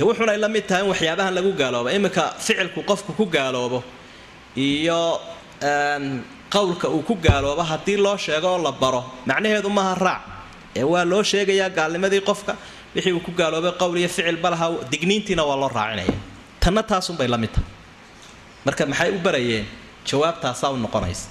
[0.00, 3.78] dee wuxuunay la mid tahay in waxyaabahan lagu gaaloobo iminka ficilku qofku ku gaaloobo
[4.56, 5.20] iyo
[6.54, 9.02] qowlka uu ku gaaloobo haddii loo sheego oo la baro.
[9.28, 10.22] Macnaheedu maaha raac.
[10.76, 12.52] Ee waa loo sheegayaa gaalnimadii qofka
[12.94, 16.14] wixii uu ku gaaloobay qowl iyo ficilba lahaa digniintiina waa loo raacinaya.
[16.62, 17.68] Tanna taasunbay la mid tahay.
[18.64, 19.66] Marka maxay u barayeen?
[20.08, 21.28] Jawaabtaasaa u noqonaysa.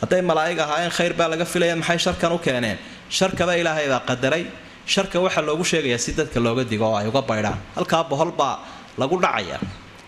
[0.00, 2.78] Hadday malaa'ig ahaayeen khayr baa laga filaya maxay sharkan u keeneen?
[3.16, 4.44] Sharkaba ilaahay baa qadaray
[4.92, 7.58] sharka waxaa loogu sheegayaa si dadka looga digo oo ay uga baydhaan.
[7.76, 8.54] Halkaa bohol baa
[9.00, 9.58] lagu dhacaya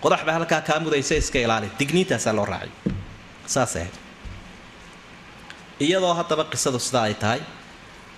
[0.02, 2.70] qodax baa halkaa kaa mudaysa iska ilaali digniintaasaa loo raacay.
[3.52, 3.94] Saasay ahayd
[5.86, 7.40] iyadoo haddaba qisadu sidaa ay tahay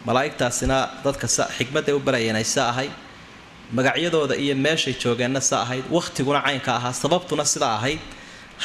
[0.07, 1.27] malaa'igtaasina dadka
[1.59, 2.93] xikmadday u barayeen ay sa ahayd
[3.77, 8.01] magacyadooda iyo meeshay joogeenna sa ahayd wakhtiguna caynka ahaa sababtuna sidaa ahayd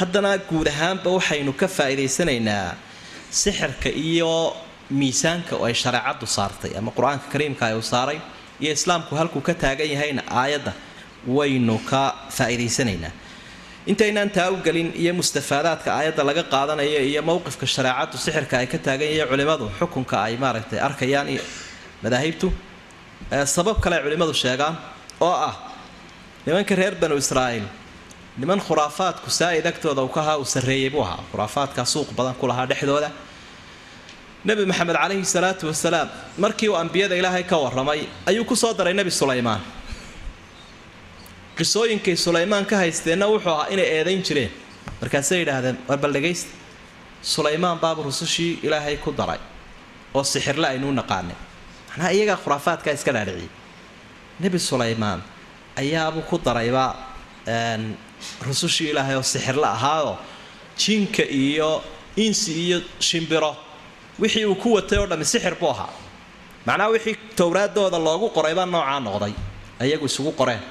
[0.00, 2.74] haddana guud ahaanba waxaynu ka faa'iidaysanaynaa
[3.42, 4.32] sixirka iyo
[4.90, 8.18] miisaanka oo ay shareecaddu saartay ama qur'aanka kariimka ay u saaray
[8.62, 10.72] iyo islaamku halkuu ka taagan yahayna aayadda
[11.36, 12.02] waynu ka
[12.36, 13.10] faa'iidaysanaynaa
[13.90, 18.78] intaynaan taa u gelin iyo mustafaadaadka aayadda laga qaadanayo iyo mowqifka shareecaddu sixirka ay ka
[18.86, 21.42] taagan yahay culimmadu xukunka ay maaragtay arkayaan iyo
[22.02, 22.48] madaahibtu
[23.54, 24.74] sabab kale culimmadu sheegaan
[25.26, 25.54] oo ah
[26.46, 27.66] nimanka reer banu israa'iil
[28.40, 31.20] niman khuraafaadku saa'id agtooda uu ka ahaa uu sarreeyey buu ahaa.
[31.32, 33.08] Khuraafaadkaa suuq badan ku lahaa dhexdooda
[34.48, 36.08] nebi maxamed calayhi salaatu wasalaam
[36.44, 39.60] markii uu ambiyada ilaahay ka warramay ayuu ku soo daray nebi sulaymaan.
[41.58, 44.50] Qisooyinkay sulaymaan ka haysteenna wuxuu ahaa inay eedayn jireen.
[45.00, 45.98] Markaasay yidhaahdeen war
[47.22, 49.38] sulaymaan baaba rusushii ilaahay ku daray
[50.14, 51.34] oo sixirle aynuu naqaanay.
[51.88, 53.48] Macnaha iyagaa khuraafaadkaa iska dhaadhiciyay
[54.40, 55.22] nebi sulaymaan
[55.76, 56.84] ayaabuu ku darayba
[58.46, 60.16] rusushii ilaahay oo sixirla ahaayoo
[60.78, 61.82] jinka iyo
[62.16, 63.56] insi iyo shimbiro
[64.20, 65.90] wixii uu ku watay oo dhammi sixir buu ahaa.
[66.66, 69.32] Macnaha wixii towraadooda loogu qoray baa noocaa noqday
[69.82, 70.62] ayagu isugu qoreen.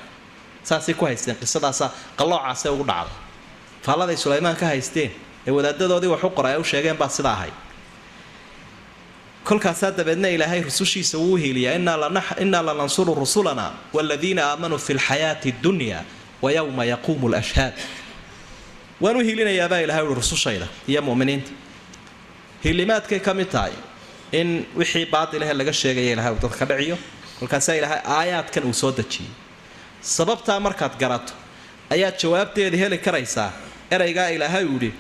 [0.68, 1.86] Saasay ku haysteen qisadaasa
[2.20, 3.14] qalloocaasay ugu dhacday.
[3.86, 5.12] Faalladay sulaymaan ka haysteen
[5.48, 7.54] ee wadaadadoodii wax u qoray ay u sheegeen baa sidaa ahayd
[9.43, 11.74] kolkaasaa dabeedna ilaahay rusushiisa wuu heliyaa
[12.43, 16.00] innaa lanansuru rusulana waaladiina aamanuu fi lxayaati dunya
[16.41, 17.74] wa yowma yaquumu lashhaad
[19.02, 21.52] waan u hiilinayaabaa ilahay uhi rusushayda iyo muminiinta
[22.66, 23.74] hilimaadkay ka mid tahay
[24.39, 26.97] in wixii baadilahe laga sheegaya ilahay uu dadka dhiciyo
[27.39, 29.30] kolkaasaa ilaahay aayaadkan uu soo dejiyey.
[30.16, 31.34] Sababtaa markaad garato
[31.93, 33.49] ayaad jawaabteeda heli karaysaa
[33.95, 34.91] eraygaa ilaahay uu yidhi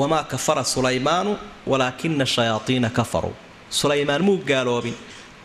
[0.00, 1.32] wamaa kafara sulaymaanu
[1.70, 3.34] walaakina shayaaiina kafaruu
[3.80, 4.94] sulaymaan muu gaaloobin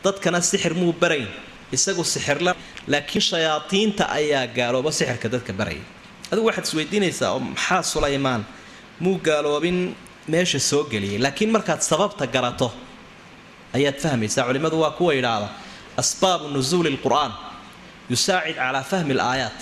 [0.06, 1.28] dadkana sixir muu barayn
[1.76, 2.52] isagu sixirla
[2.94, 5.82] laakiin shayaadiinta ayaa gaalooba sixirka dadka baraya.
[6.32, 8.42] Adigu waxaad isweydiinaysaa maxaa sulaymaan?
[9.04, 9.80] Muu gaaloobin
[10.28, 12.72] meesha soo geliyay laakiin markaad sababta garato
[13.74, 14.46] ayaad fahmaysaa.
[14.48, 15.50] Culimmadu waa kuwa idhaahda
[15.98, 17.32] asbaabu nusuuli lqur'aan
[18.10, 19.60] yusaacid calaa fahmi alaayaat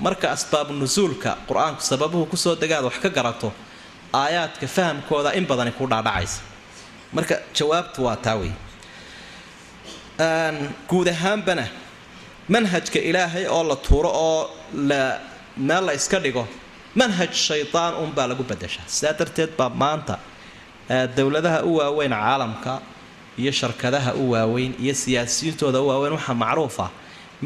[0.00, 3.52] marka asbaabu nusuulka qur'aanku sababuhu ku soo degaad wax ka garato
[4.14, 6.40] aayaadka fahamkooda in badani ku dhaadhacaysa.
[7.12, 8.52] Marka jawaabtu waa taa wey
[10.90, 11.64] guud ahaanbana
[12.48, 14.50] manhajka ilaahay oo la tuuro oo
[15.56, 16.44] meel la iska dhigo
[17.00, 20.14] manhaj shaydaan unbaa lagu badashaa sidaa darteed baa maanta
[21.16, 22.72] dowladaha u waaweyn caalamka
[23.42, 26.90] iyo sharkadaha u waaweyn iyo siyaasiyiintooda u waaweyn waxaa macruuf ah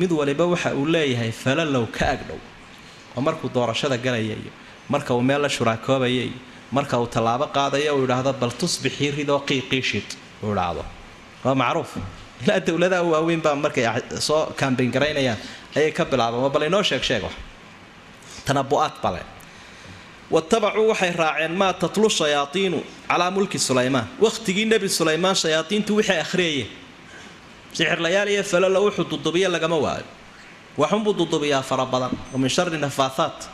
[0.00, 2.38] mid waliba waxa uu leeyahay falalow ka agdhow.
[3.16, 4.52] Oo markuu doorashada galaya iyo
[4.92, 6.38] marka uu meel la shuraakoobaya iyo
[6.76, 10.08] marka uu tallaabo qaadaya uu idhaahdo bal tusbixii ridoo qiiqiishid
[10.44, 10.82] uu idhaahdo
[11.44, 11.90] waa macruuf.
[12.44, 13.84] Ilaa dowladaha u waaweyn baa markay
[14.28, 15.38] soo kaambayn garaynayaan
[15.76, 16.50] ayay ka bilaabeen.
[16.54, 17.34] Bal inoo sheeg sheeg wax.
[18.46, 19.20] Tanabu'aad bale
[20.30, 24.06] watabacuu waxay raaceen maa tatlu shayaaiinu calaa mulki sulaymaan.
[24.20, 26.68] Wakhtigii nebi sulaymaan shayaaiintu waxay akhriyayeen.
[27.72, 30.04] Sixirlayaal iyo falalo wuxuu dudubiya lagama waayo.
[30.78, 33.48] Waxunbuu dudubiyaa fara badan wa min shari nafaathaat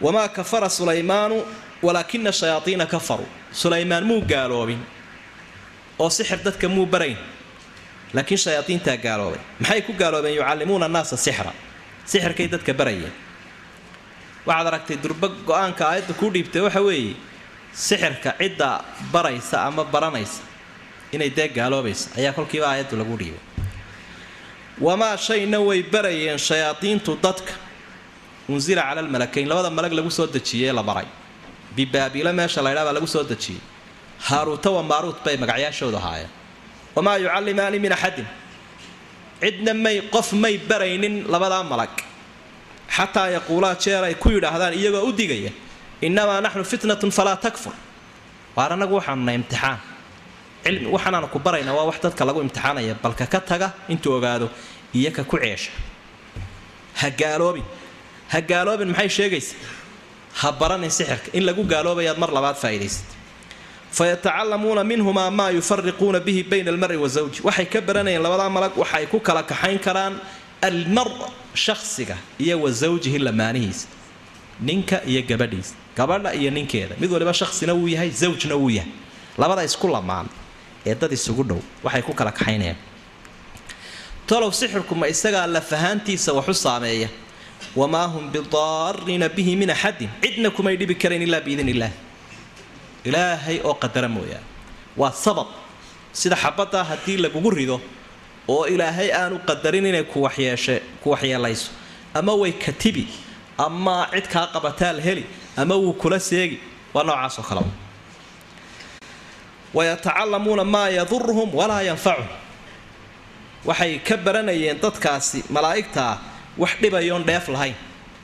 [0.00, 1.44] wamaa kafara sulaymaanu
[1.82, 4.78] walaakina shayaaiina kafaruu sulaymaan muu gaaloobin?
[5.98, 7.16] Oo sixir dadka muu barayn?
[8.14, 9.40] Laakiin shayaaiintaa gaaloobay.
[9.60, 11.52] Maxay ku gaaloobeen yucallimuuna annaasa sixra?
[12.04, 13.12] Sixirkay dadka barayeen
[14.46, 17.14] waxaad aragtay durba go'aanka aayadda kuu dhiibtay waxa weeye
[17.86, 18.68] sixirka cidda
[19.12, 20.42] baraysa ama baranaysa
[21.14, 23.40] inay dee gaaloobaysa ayaa kolkiiba aayaddu lagu dhiibay.
[24.86, 27.52] Wamaa shayna way barayeen shayaadiintu dadka.
[28.48, 31.06] Unsila cala almalakayn labada malag lagu soo dejiyey la baray.
[31.76, 33.60] Bibaabilo meesha laydhaa baa lagu soo dejiyey.
[34.26, 36.30] Haaruuta wa maaruut bay magacyaashoodu ahaayeen
[36.96, 38.26] wamaa yucallimaani min axadin.
[39.42, 41.92] Cidna may qof may baraynin labadaa malag
[42.96, 45.52] xataa yaquulaa jeer ay ku yidhaahdaan iyagoo u digaya
[46.06, 47.72] innamaa naxnu fitnatun falaa takfur.
[48.56, 49.78] Waar annagu waxaanuna imtixaan.
[50.64, 54.46] Cilmi waxaanaanu ku barayna waa wax dadka lagu imtixaanaya balka ka taga intuu ogaado
[54.94, 55.70] iyo ku ceesha.
[57.00, 57.64] Ha gaaloobin
[58.32, 59.54] ha gaaloobin maxay sheegaysa?
[60.40, 61.30] Ha baranin sixirka.
[61.32, 63.06] In lagu gaaloobayaad mar labaad faa'iidaysat
[63.92, 67.40] fayatacallamuuna minhumaa maa yufariquuna bihi bayna almari wa zawji.
[67.42, 70.14] Waxay ka baranayeen labadaa malag waxay ku kala kaxayn karaan
[70.62, 71.08] almar
[71.54, 73.86] shakhsiga iyo wa zawjihi lamaanihiisa
[74.60, 76.94] ninka iyo gabadhiisa gabadha iyo ninkeeda.
[77.00, 78.92] Mid waliba shakhsina wuu yahay zawjna wuu yahay.
[79.38, 80.26] Labada isku lamaan
[80.86, 82.76] ee dad isugu dhow waxay ku kala kaxaynayaan.
[84.26, 87.08] Tolow sixirku ma isagaa lafahaantiisa waxu saameeya.
[87.76, 90.08] Wamaa hum bidaarina bihi min axadin.
[90.22, 91.92] Cidna kumay dhibi karayn ilaa biidn illaah
[93.04, 94.46] ilaahay oo qadara mooyaane.
[94.96, 95.46] Waa sabab
[96.12, 97.80] sida xabaddaa haddii lagugu rido
[98.54, 100.18] oo ilaahay aanu qadarin inay ku
[101.12, 101.68] waxyeelayso
[102.18, 103.04] ama way katibi
[103.66, 105.24] ama cid kaa qabataa la heli
[105.62, 106.56] ama wuu kula seegi
[106.94, 107.62] waa noocaasoo kale.
[109.74, 112.28] Wayatacallamuuna maa yaduruhum walaa yanfacuhum
[113.68, 116.12] waxay ka baranayeen dadkaasi malaa'igtaa
[116.62, 117.74] wax dhibayoon dheef lahayn.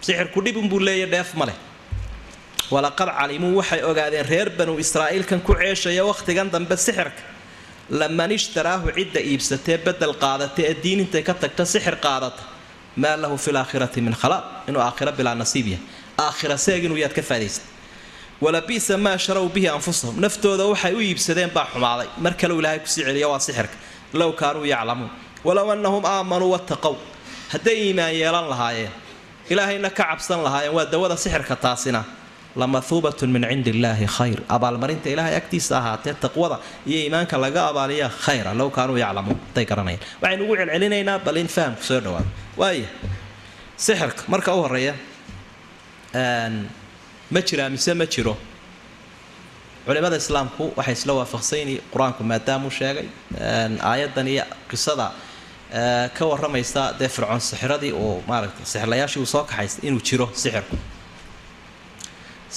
[0.00, 1.54] Sixirku dhibunbuu leeya dheef ma leh.
[2.70, 7.22] Walaqad calimuu waxay ogaadeen reer banu israa'iilkan ku ceeshaya wakhtigan dambe sixirka
[7.90, 12.42] laman ishtaraahu cidda iibsatee bedel qaadata ee diin intay ka tagta sixir qaadata
[13.02, 15.84] maa lahu fi laakhirati min khalaaq inuu aakhira bilaa nasiib yahay
[16.24, 17.60] aakhira seeg inuu yaad ka faadaysa
[18.44, 22.86] walabiisa maa sharow bihi anfusahum naftooda waxay u iibsadeen baa xumaaday mar kaleu ilaahay ku
[22.94, 23.76] sii celiya waa sixirka
[24.20, 25.10] low kaanuu yaclamuun
[25.46, 26.94] walow annahum aamanuu wattaqow
[27.52, 28.92] hadday iimaan yeelan lahaayeen
[29.52, 32.00] ilaahayna ka cabsan lahaayeen waa dawada sixirka taasina
[32.60, 34.38] lamahuubatun min cindi illaahi khayr.
[34.56, 36.56] Abaalmarinta ilaahay agtiisa ahaatee taqwada
[36.90, 41.48] iyo iimaanka laga abaaliya khayra low kaanuu yaclamuun hadday garanayaan waxaynu ugu celcelinaynaa bal in
[41.56, 42.26] fahamku soo dhawaado.
[42.60, 42.88] Waaya
[43.84, 44.94] sixirka marka u horreeya
[47.34, 48.34] ma jiraa mise ma jiro.
[49.86, 53.06] Culimada islaamku waxay isla waafaqsanyini qur'aanku maadaamuu sheegay
[53.90, 55.06] aayaddan iyo qisada
[56.16, 60.76] ka waramaysa dee fircoon sixiradii uu maaragtay sixirlayaashii uu soo kaxaystay inuu jiro sixirku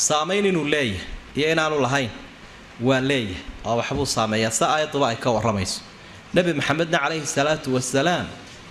[0.08, 1.02] saamayn inuu leeyahay
[1.38, 2.10] iyo inaanu lahayn
[2.88, 4.52] waa leeyahay oo waxbuu saameeyaa.
[4.60, 5.82] Sa aayadduba ay ka waramayso
[6.36, 8.26] nebi maxamedna calayhi salaatu wasalaam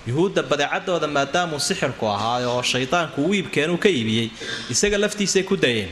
[0.08, 4.28] yuhuudda badeecadooda maadaamuu sixirku ahaa oo shaydaanku uu iibkeenuu ka iibiyey
[4.72, 5.90] isaga laftiisay ku dayeen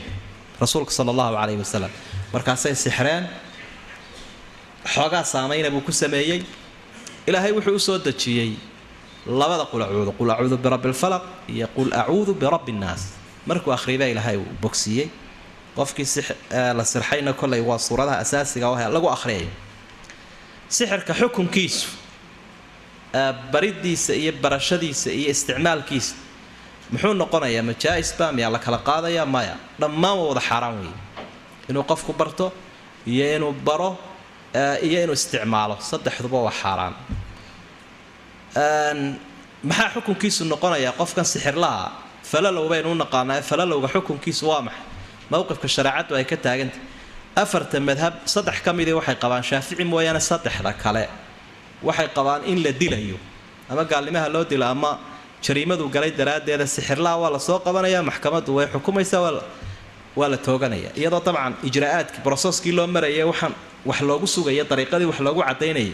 [0.61, 1.91] rasuulka sala allahu calayhi wasalam
[2.33, 3.23] markaasay sixreen
[4.93, 6.41] xoogaa saamayna buu ku sameeyey.
[7.27, 8.49] Ilaahay wuxuu u soo dejiyey
[9.39, 11.23] labada qul acuudu qul acuudu birabbi lfalaq
[11.53, 13.01] iyo qul acuudu birabbi nnaas
[13.49, 15.07] markuu akhriibaa ilaahay uu bogsiiyey
[15.77, 16.05] qofkii
[16.77, 19.49] la sirxayna kollay waa suuradaha asaasiga oo lagu akhriyayo
[20.75, 21.87] sixirka xukunkiisu
[23.53, 26.13] baridiisa iyo barashadiisa iyo isticmaalkiisa
[26.91, 29.25] muxuu noqonayaa majaa-is baa miyaa la kala qaadayaa?
[29.35, 29.55] Maya.
[29.81, 30.95] Dhammaan waa wada xaaraan weeye.
[31.69, 32.45] Inuu qofku barto
[33.13, 33.89] iyo inuu baro
[34.87, 35.75] iyo inuu isticmaalo.
[35.89, 36.93] Saddexduba waa xaaraan.
[39.69, 40.93] Maxaa xukunkiisu noqonayaa?
[40.99, 41.91] Qofkan sixirlaha
[42.31, 44.86] falalow baynu u naqaanaa falalowga xukunkiisu waa maxay
[45.31, 46.79] mowqifka shareecaddu ay ka taagantah
[47.41, 51.03] afarta madhab saddex ka midii waxay qabaan shaafici mooyaane saddexda kale
[51.87, 53.17] waxay qabaan in la dilayo.
[53.69, 54.91] Ama gaalnimaha loo dilo ama
[55.45, 59.21] jariimadu galay daraaddeeda sixirlaha waa la soo qabanaya maxkamaddu way xukumaysaa
[60.19, 60.89] waa la tooganaya.
[60.99, 63.53] Iyadoo dabcan ijraa'aadkii broseskii loo marayay waxaan
[63.89, 65.91] wax loogu sugaya dariiqadii wax loogu cadaynayay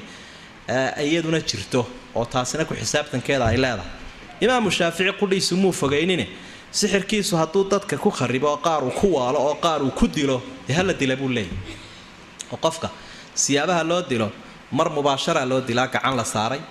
[1.03, 1.81] iyaduna jirto
[2.15, 3.89] oo taasina ku xisaabtankeeda ay leedahay.
[4.41, 6.25] Imaamu shaafici qudhiisu muu fogaynine
[6.79, 10.37] sixirkiisu hadduu dadka ku kharibo oo qaar uu ku waalo oo qaar uu ku dilo
[10.67, 11.57] dee hala dila buu leeyahy
[12.53, 12.87] oo qofka
[13.43, 14.27] siyaabaha loo dilo
[14.77, 16.61] mar mubaashara loo dilaa gacan la saaray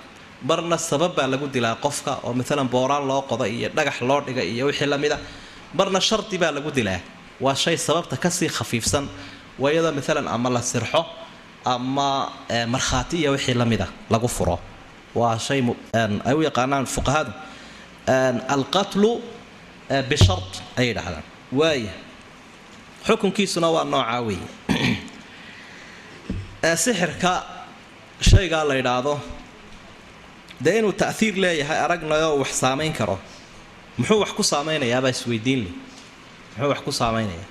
[0.49, 4.43] marna sabab baa lagu dilaa qofka oo maalan booraan loo qoda iyo dhagax loo dhiga
[4.53, 5.19] iyo wixii la mid a
[5.79, 7.01] marna shardi baa lagu dilaa.
[7.45, 9.05] Waa shay sababta ka sii khafiifsan
[9.63, 11.01] waa iyadoo maalan ama la sirxo
[11.75, 12.09] ama
[12.75, 14.57] markhaati iyo wixii lamida lagu furo.
[15.15, 15.61] Waa shay
[16.29, 17.33] ay u yaqaanaan fuqahadu
[18.55, 19.11] alqatlu
[20.09, 20.43] bishar
[20.77, 21.93] ayay yidhahdaan waaya
[23.07, 24.49] xukunkiisuna waa noocaa weeye.
[26.77, 27.43] Sixirka
[28.21, 29.21] shaygaa la yidhaahdo
[30.65, 33.19] dee inuu ta'hiir leeyahay aragnayoo wax saamayn karo
[33.99, 35.75] muxuu wax ku saamaynayaabaa isweydiin leh.
[36.57, 37.49] Muxuu wax ku saamaynayaa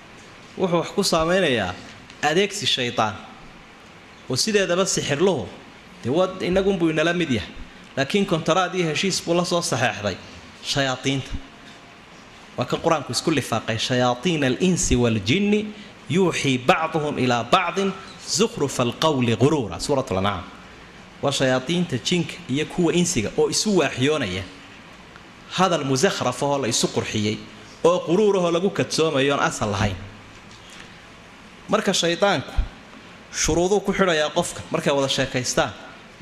[0.57, 1.73] wuxuu wax ku saamaynayaa
[2.21, 3.15] adeegsi shaydaan
[4.29, 5.49] oo sideedaba sixirluhu
[6.03, 7.51] dee wad inagunbuu inala mid yahay.
[7.97, 10.15] Laakiin kontaraad iyo heshiis buu la soo saxeexday.
[10.63, 11.50] Shayaadiinta
[12.61, 15.59] waa kan qur'aanku isku lifaaqay shayaaiina alinsi waaljinni
[16.15, 17.89] yuuxii bacduhum ilaa bacdin
[18.37, 20.43] zukhrufa alqowli quruura suurat lancaam
[21.23, 24.43] waa shayaadiinta jinka iyo kuwa insiga oo isu waaxyoonaya.
[25.57, 27.35] Hadal musakhrafahoo la isu qurxiyey
[27.83, 29.95] oo quruurahoo lagu kadsoomayo oon asal lahayn.
[31.69, 32.51] Marka shaydaanku
[33.41, 35.71] shuruuduu ku xidhayaa qofka markay wada sheekaystaan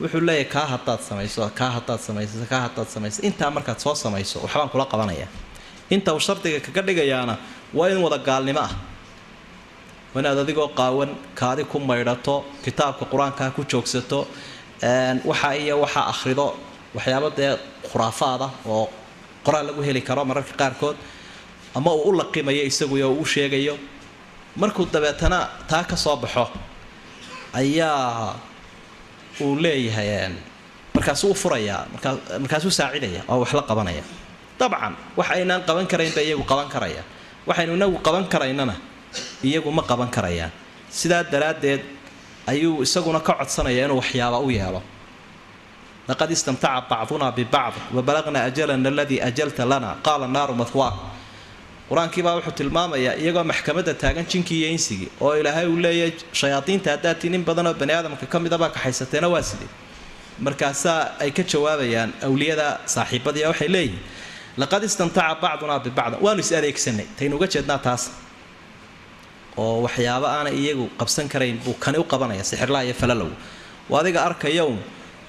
[0.01, 3.19] wuxuu leeyahay kaa hadaad samayso kaa hadaad samayso kaa hadaad samayso.
[3.27, 5.27] Intaa markaad soo samayso waxbaan kula qabanaya
[5.95, 7.35] inta uu shardiga kaga dhigayaana
[7.77, 8.71] waa in wada gaalnimo ah.
[10.13, 11.09] Waa inaad adigoo qaawan
[11.39, 12.35] kaadi ku maydhato
[12.65, 14.19] kitaabka qur'aankaa ku joogsato
[15.29, 16.47] waxa iyo waxaa akhrido
[16.95, 17.51] waxyaabo dee
[17.89, 18.85] khuraafaada oo
[19.45, 20.97] qoraal lagu heli karo mararka qaarkood
[21.77, 23.75] ama uu u laqimayo isaguyo uu u sheegayo.
[24.61, 26.45] Markuu dabeetana taa ka soo baxo
[27.53, 28.35] ayaa
[29.41, 30.33] uu leeyahay
[30.95, 32.13] markaasuu u furayaa markaa
[32.43, 34.03] markaasuu saacidaya oo wax la qabanaya
[34.59, 37.05] dabcan wax aynaan qaban karaynba iyagu qaban karayaan.
[37.47, 38.75] Waxaynu inagu qaban karaynana
[39.47, 40.51] iyagu ma qaban karayaan.
[40.99, 41.81] Sidaa daraaddeed
[42.51, 44.81] ayuu isaguna ka codsanaya inuu waxyaaba u yeelo.
[46.09, 50.95] Laqad istamtaca bacduna bibacd wabalaqna ajalana aladii ajalta lana qaala naaru mahwaak
[51.89, 57.29] qur'aankiibaa wuxuu tilmaamayaa iyagoo maxkamadda taagan jinkii iyo oo ilaahay uu leeyahay shayaadiinta haddaad tii
[57.33, 59.69] nin badanoo bani aadamka ka midabaa kaxaysateena waa sidee
[60.45, 63.99] markaasaa ay ka jawaabayaan awliyada saaxiibadii waxay leeyihiin
[64.61, 68.03] laqad istamtaca bacdunaa bibacd waanu is adeegsanay taynu uga jeednaa taas
[69.63, 73.29] oo waxyaabo aanay iyagu qabsan karayn buu kani u qabanaya sixirlaha iyo falalow
[73.99, 74.77] adiga arkayown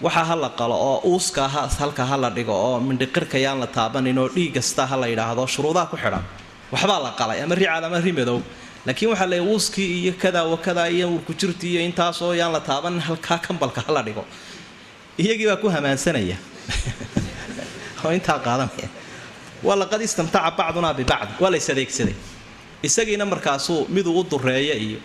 [0.04, 1.42] waxa ha la qalo oo uuska
[1.80, 5.86] halka ha la dhigo oo mindhiqirkayaan la taabanin oo dhiig kasta ha la yidhaahdo shuruudaha
[5.92, 6.24] ku xidhan
[6.72, 8.38] waxbaa la qalay ama ricaad ama rimadow
[8.86, 13.38] laakiin waxaa leey uuskii iyo kadaa wakadaa iyo urkujirti iyo intaasoo yaan la taabanin halkaa
[13.46, 14.24] kambalka ha la dhigo
[15.22, 16.36] iyagii baa ku hamaansanaya
[18.04, 18.88] oo intaa qaadanaya
[19.66, 21.30] waa laqad istamtaca bacdunaa bibacd.
[21.40, 22.14] Waa la is adeegsaday.
[22.82, 24.98] Isagiina markaasuu miduu u dureeyo iyo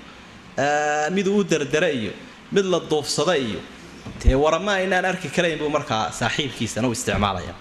[1.16, 2.12] miduu u dardara iyo
[2.51, 3.60] mid la duufsada iyo
[4.24, 7.53] dee warama aynaan arki karayn buu markaa saaxiibkiisana u isticmaalaya.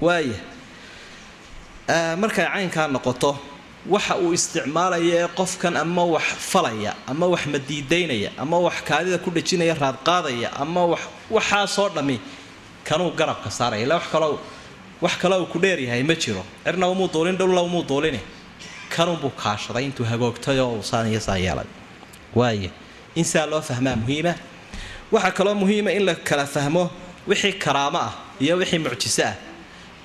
[0.00, 0.38] Waaya
[2.22, 3.30] markay caynkaa noqoto
[3.94, 6.22] waxa uu isticmaalaya ee qofkan ama wax
[6.52, 12.16] falaya ama wax madiidaynaya ama wax kaadida ku dhejinaya raadqaadaya ama wax waxaasoo dhammi
[12.88, 13.82] kanuu garabka saaraya.
[13.86, 14.38] Ila wax kaloo
[15.02, 16.44] wax kale uu ku dheeryahay ma jiro.
[16.64, 18.20] Cirna umuu duulin dhowla umuu duulini
[18.94, 21.66] kanunbuu kaashaday intuu hagoogtay oo uu saan iyo saa yeelay.
[22.34, 22.70] Waaya
[23.14, 24.34] in saa loo fahmaa muhiima.
[25.12, 26.90] Waxaa kaloo muhiima in la kala fahmo
[27.28, 29.34] wixii karaamo ah iyo wixii mucjiso ah.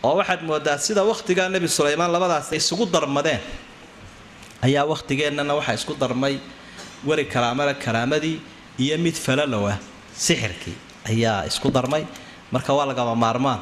[0.04, 3.40] Oo waxaad moodaa sida wakhtigaa nebi sulaymaan labadaas isugu darmadeen.
[4.66, 6.36] Ayaa wakhtigeennana waxaa isku darmay
[7.08, 8.38] weri karaamale karaamadii
[8.80, 9.78] iyo mid falalowa.
[10.26, 10.78] Sixirkii
[11.10, 12.04] ayaa isku darmay.
[12.52, 13.60] Marka waa lagama maarmaan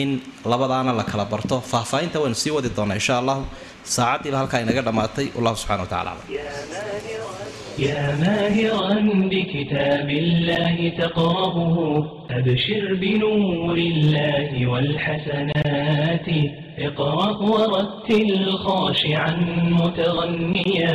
[0.00, 0.08] in
[0.52, 3.42] labadaana la kala barto faahfaahinta waynu sii wadi doonaa insha allahu
[3.94, 6.28] saacaddiiba halkaa inaga dhammaatay wallahu subxana wa tacala aclam
[7.88, 8.94] يا ماهرا
[9.32, 11.56] بكتاب الله تقرأه
[12.38, 16.28] أبشر بنور الله والحسنات
[16.78, 19.32] اقرأ ورتل خاشعا
[19.80, 20.94] متغنيا